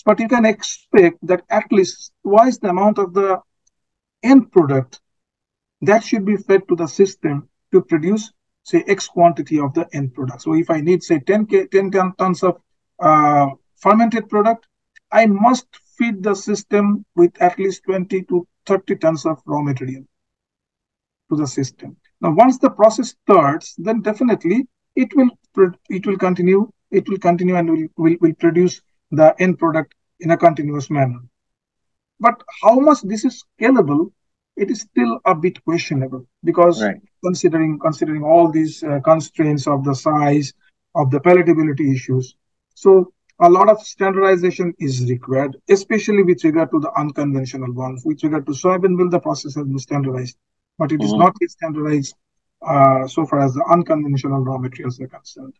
but 0.03 0.19
you 0.19 0.27
can 0.27 0.45
expect 0.45 1.17
that 1.21 1.43
at 1.49 1.71
least 1.71 2.11
twice 2.23 2.57
the 2.57 2.69
amount 2.69 2.97
of 2.97 3.13
the 3.13 3.39
end 4.23 4.51
product 4.51 5.01
that 5.81 6.03
should 6.03 6.25
be 6.25 6.37
fed 6.37 6.67
to 6.67 6.75
the 6.75 6.87
system 6.87 7.47
to 7.71 7.81
produce 7.81 8.31
say 8.63 8.83
x 8.87 9.07
quantity 9.07 9.59
of 9.59 9.73
the 9.73 9.87
end 9.93 10.13
product 10.13 10.41
so 10.41 10.55
if 10.55 10.69
i 10.69 10.81
need 10.81 11.03
say 11.03 11.19
10 11.19 11.45
k 11.45 11.67
10 11.67 11.91
tons 12.17 12.43
of 12.43 12.59
uh, 12.99 13.47
fermented 13.77 14.27
product 14.29 14.67
i 15.11 15.25
must 15.25 15.67
feed 15.97 16.23
the 16.23 16.35
system 16.35 17.05
with 17.15 17.31
at 17.41 17.57
least 17.57 17.83
20 17.83 18.23
to 18.23 18.47
30 18.65 18.95
tons 18.97 19.25
of 19.25 19.41
raw 19.45 19.61
material 19.61 20.03
to 21.29 21.35
the 21.35 21.47
system. 21.47 21.97
Now, 22.21 22.31
once 22.31 22.57
the 22.59 22.69
process 22.69 23.15
starts, 23.23 23.75
then 23.77 24.01
definitely 24.01 24.67
it 24.95 25.15
will 25.15 25.29
it 25.89 26.05
will 26.05 26.17
continue. 26.17 26.71
It 26.91 27.09
will 27.09 27.17
continue 27.17 27.55
and 27.55 27.69
will, 27.69 27.87
will, 27.97 28.15
will 28.21 28.33
produce 28.35 28.81
the 29.11 29.35
end 29.39 29.57
product 29.59 29.93
in 30.19 30.31
a 30.31 30.37
continuous 30.37 30.89
manner. 30.89 31.19
But 32.19 32.41
how 32.63 32.79
much 32.79 33.01
this 33.03 33.25
is 33.25 33.43
scalable, 33.59 34.11
it 34.55 34.71
is 34.71 34.81
still 34.81 35.19
a 35.25 35.35
bit 35.35 35.63
questionable 35.65 36.25
because 36.43 36.81
right. 36.81 37.01
considering 37.23 37.77
considering 37.79 38.23
all 38.23 38.49
these 38.49 38.83
uh, 38.83 38.99
constraints 39.03 39.67
of 39.67 39.83
the 39.83 39.93
size 39.93 40.53
of 40.95 41.11
the 41.11 41.19
palatability 41.19 41.93
issues. 41.93 42.35
So 42.73 43.11
a 43.39 43.49
lot 43.49 43.69
of 43.69 43.81
standardization 43.81 44.73
is 44.79 45.09
required, 45.09 45.57
especially 45.69 46.23
with 46.23 46.43
regard 46.43 46.71
to 46.71 46.79
the 46.79 46.91
unconventional 46.97 47.73
ones. 47.73 48.03
With 48.05 48.23
regard 48.23 48.45
to 48.45 48.53
soybean 48.53 48.95
meal, 48.95 49.09
the 49.09 49.19
process 49.19 49.55
has 49.55 49.65
been 49.65 49.79
standardized, 49.79 50.37
but 50.77 50.91
it 50.91 50.95
mm-hmm. 50.95 51.05
is 51.05 51.13
not 51.13 51.33
yet 51.41 51.51
standardized 51.51 52.15
uh, 52.65 53.07
so 53.07 53.25
far 53.25 53.41
as 53.41 53.53
the 53.53 53.65
unconventional 53.65 54.39
raw 54.39 54.57
materials 54.57 54.99
are 55.01 55.07
concerned. 55.07 55.53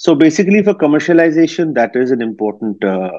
So 0.00 0.14
basically, 0.14 0.62
for 0.62 0.74
commercialization, 0.74 1.74
that 1.74 1.96
is 1.96 2.12
an 2.12 2.22
important 2.22 2.84
uh, 2.84 3.10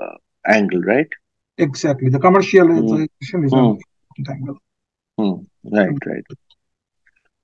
uh, 0.00 0.16
angle, 0.46 0.80
right? 0.82 1.08
Exactly. 1.56 2.10
The 2.10 2.20
commercialization 2.20 3.08
mm. 3.08 3.44
is 3.44 3.52
mm. 3.52 3.70
an 3.70 3.80
important 4.16 4.28
angle. 4.30 4.58
Mm. 5.18 5.46
Right, 5.64 6.06
right. 6.06 6.24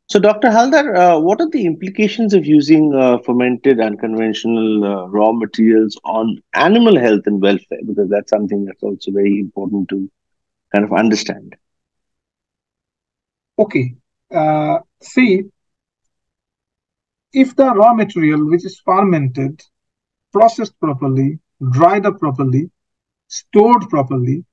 So, 0.07 0.21
Dr. 0.21 0.49
Haldar, 0.49 0.95
uh, 0.97 1.19
what 1.19 1.41
are 1.41 1.51
the 1.51 1.67
implications 1.67 2.35
of 2.35 2.47
using 2.47 2.95
uh, 2.95 3.19
fermented 3.19 3.81
unconventional 3.81 4.85
uh, 4.85 5.07
raw 5.09 5.33
materials 5.33 5.99
on 6.05 6.41
animal 6.55 6.97
health 6.97 7.27
and 7.27 7.43
welfare? 7.43 7.81
Because 7.85 8.09
that's 8.09 8.31
something 8.31 8.65
that's 8.65 8.85
also 8.85 9.11
very 9.11 9.41
important 9.41 9.89
to 9.89 10.09
kind 10.73 10.85
of 10.85 10.93
understand. 10.93 11.57
Okay. 13.59 13.97
Uh, 14.33 14.79
see, 15.03 15.43
if 17.35 17.57
the 17.57 17.73
raw 17.75 17.93
material 17.93 18.49
which 18.49 18.65
is 18.65 18.81
fermented, 18.81 19.63
processed 20.33 20.79
properly, 20.81 21.39
dried 21.71 22.07
up 22.07 22.19
properly, 22.19 22.71
stored 23.29 23.89
properly, 23.91 24.45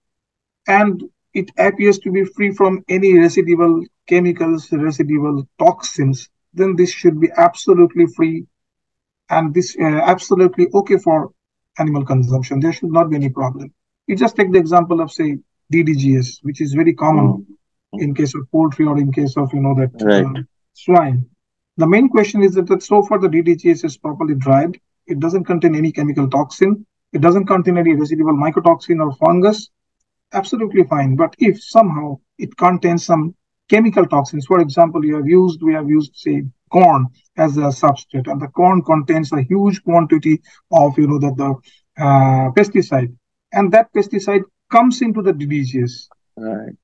and 0.67 1.04
it 1.34 1.50
appears 1.58 2.00
to 2.00 2.12
be 2.12 2.26
free 2.26 2.52
from 2.52 2.84
any 2.89 3.17
residual 3.17 3.84
chemicals, 4.08 4.72
residual 4.72 5.48
toxins, 5.58 6.30
then 6.54 6.76
this 6.76 6.91
should 6.91 7.20
be 7.20 7.30
absolutely 7.38 8.06
free 8.08 8.46
and 9.30 9.54
this 9.54 9.78
uh, 9.80 9.86
absolutely 9.86 10.67
okay 10.74 10.98
for 10.98 11.32
animal 11.80 12.06
consumption. 12.06 12.60
There 12.60 12.74
should 12.74 12.91
not 12.91 13.10
be 13.10 13.15
any 13.15 13.30
problem. 13.30 13.74
You 14.08 14.15
just 14.17 14.36
take 14.36 14.52
the 14.52 14.60
example 14.60 15.00
of 15.00 15.12
say 15.12 15.38
DDGS, 15.72 16.39
which 16.41 16.60
is 16.60 16.74
very 16.74 16.94
common 16.94 17.46
mm. 17.96 18.02
in 18.02 18.13
case 18.13 18.36
of 18.36 18.52
poultry 18.52 18.86
or 18.86 18.98
in 18.98 19.12
case 19.12 19.38
of 19.38 19.54
you 19.54 19.62
know 19.62 19.76
that 19.76 19.91
right. 20.04 20.26
uh, 20.26 20.44
swine. 20.74 21.30
The 21.77 21.88
main 21.88 22.10
question 22.10 22.43
is 22.43 22.55
that, 22.55 22.84
so 22.84 23.03
far 23.03 23.19
the 23.19 23.27
DDGS 23.27 23.86
is 23.86 23.97
properly 23.97 24.36
dried. 24.36 24.79
It 25.07 25.19
doesn't 25.19 25.45
contain 25.45 25.75
any 25.75 25.91
chemical 25.91 26.29
toxin. 26.29 26.86
It 27.13 27.21
doesn't 27.21 27.45
contain 27.45 27.77
any 27.77 27.93
residual 27.95 28.34
mycotoxin 28.34 29.01
or 29.01 29.13
fungus 29.15 29.69
absolutely 30.34 30.84
fine. 30.84 31.15
But 31.15 31.36
if 31.39 31.62
somehow 31.62 32.19
it 32.38 32.55
contains 32.57 33.05
some 33.05 33.36
chemical 33.69 34.05
toxins, 34.05 34.45
for 34.45 34.60
example, 34.60 35.05
you 35.05 35.15
have 35.15 35.27
used, 35.27 35.62
we 35.62 35.73
have 35.73 35.89
used, 35.89 36.15
say, 36.15 36.43
corn 36.71 37.07
as 37.38 37.57
a 37.57 37.71
substrate, 37.71 38.29
and 38.31 38.41
the 38.41 38.47
corn 38.47 38.81
contains 38.84 39.31
a 39.31 39.41
huge 39.41 39.84
quantity 39.84 40.41
of, 40.71 40.97
you 40.97 41.07
know, 41.07 41.19
the, 41.19 41.34
the 41.36 42.03
uh, 42.03 42.51
pesticide, 42.51 43.15
and 43.51 43.71
that 43.71 43.91
pesticide 43.93 44.43
comes 44.69 45.01
into 45.01 45.21
the 45.21 45.34
DDGS. 45.34 46.07
Right. 46.38 46.75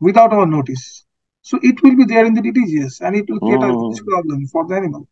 Without 0.00 0.32
our 0.32 0.46
notice. 0.46 1.04
So 1.42 1.58
it 1.62 1.82
will 1.82 1.96
be 1.96 2.04
there 2.04 2.24
in 2.24 2.34
the 2.34 2.40
DDGS 2.40 3.00
and 3.00 3.16
it 3.16 3.28
will 3.28 3.40
create 3.40 3.60
mm. 3.60 4.00
a 4.00 4.04
problem 4.04 4.46
for 4.46 4.66
the 4.66 4.76
animal. 4.76 5.08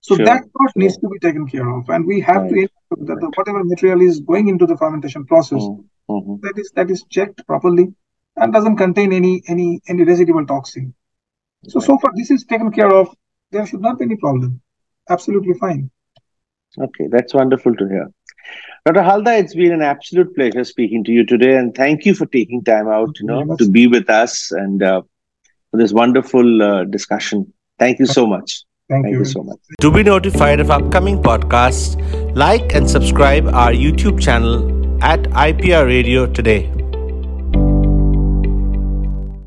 So 0.00 0.16
sure. 0.16 0.24
that 0.26 0.40
part 0.40 0.72
sure. 0.72 0.82
needs 0.82 0.96
to 0.98 1.08
be 1.08 1.18
taken 1.18 1.46
care 1.46 1.68
of, 1.68 1.88
and 1.90 2.06
we 2.06 2.20
have 2.20 2.42
right. 2.42 2.50
to 2.50 2.54
ensure 2.54 3.06
that 3.06 3.20
the, 3.20 3.30
whatever 3.36 3.62
material 3.62 4.00
is 4.00 4.20
going 4.20 4.48
into 4.48 4.66
the 4.66 4.76
fermentation 4.76 5.26
process 5.26 5.62
mm 5.62 5.84
mm-hmm. 6.10 6.36
that 6.42 6.58
is 6.58 6.70
that 6.74 6.90
is 6.90 7.04
checked 7.08 7.46
properly 7.46 7.86
and 8.36 8.52
doesn't 8.52 8.76
contain 8.76 9.12
any 9.12 9.42
any 9.46 9.80
any 9.86 10.02
residual 10.04 10.46
toxin. 10.46 10.94
So 11.68 11.78
right. 11.78 11.86
so 11.86 11.98
far 11.98 12.12
this 12.16 12.30
is 12.30 12.44
taken 12.44 12.72
care 12.72 12.92
of. 12.92 13.14
There 13.52 13.66
should 13.66 13.80
not 13.80 13.98
be 13.98 14.06
any 14.06 14.16
problem. 14.16 14.60
Absolutely 15.08 15.54
fine. 15.54 15.90
Okay, 16.78 17.06
that's 17.08 17.34
wonderful 17.34 17.74
to 17.74 17.88
hear. 17.88 18.08
Dr. 18.86 19.02
Haldar, 19.02 19.38
it's 19.38 19.54
been 19.54 19.72
an 19.72 19.82
absolute 19.82 20.34
pleasure 20.34 20.64
speaking 20.64 21.04
to 21.04 21.12
you 21.12 21.26
today, 21.26 21.56
and 21.56 21.74
thank 21.74 22.06
you 22.06 22.14
for 22.14 22.26
taking 22.26 22.64
time 22.64 22.88
out, 22.88 23.18
you 23.20 23.26
know, 23.26 23.56
to 23.56 23.68
be 23.68 23.86
with 23.86 24.08
us 24.08 24.52
and 24.52 24.82
uh, 24.82 25.02
for 25.70 25.76
this 25.76 25.92
wonderful 25.92 26.62
uh, 26.62 26.84
discussion. 26.84 27.52
Thank 27.78 27.98
you 27.98 28.06
so 28.06 28.26
much. 28.26 28.64
Thank, 28.88 29.04
Thank 29.04 29.12
you. 29.12 29.18
you. 29.20 29.24
so 29.24 29.42
much. 29.42 29.58
To 29.80 29.90
be 29.90 30.02
notified 30.02 30.60
of 30.60 30.70
upcoming 30.70 31.22
podcasts, 31.22 31.96
like 32.34 32.74
and 32.74 32.90
subscribe 32.90 33.46
our 33.48 33.72
YouTube 33.72 34.20
channel 34.20 35.02
at 35.02 35.20
IPR 35.22 35.86
Radio 35.86 36.26
today. 36.26 36.79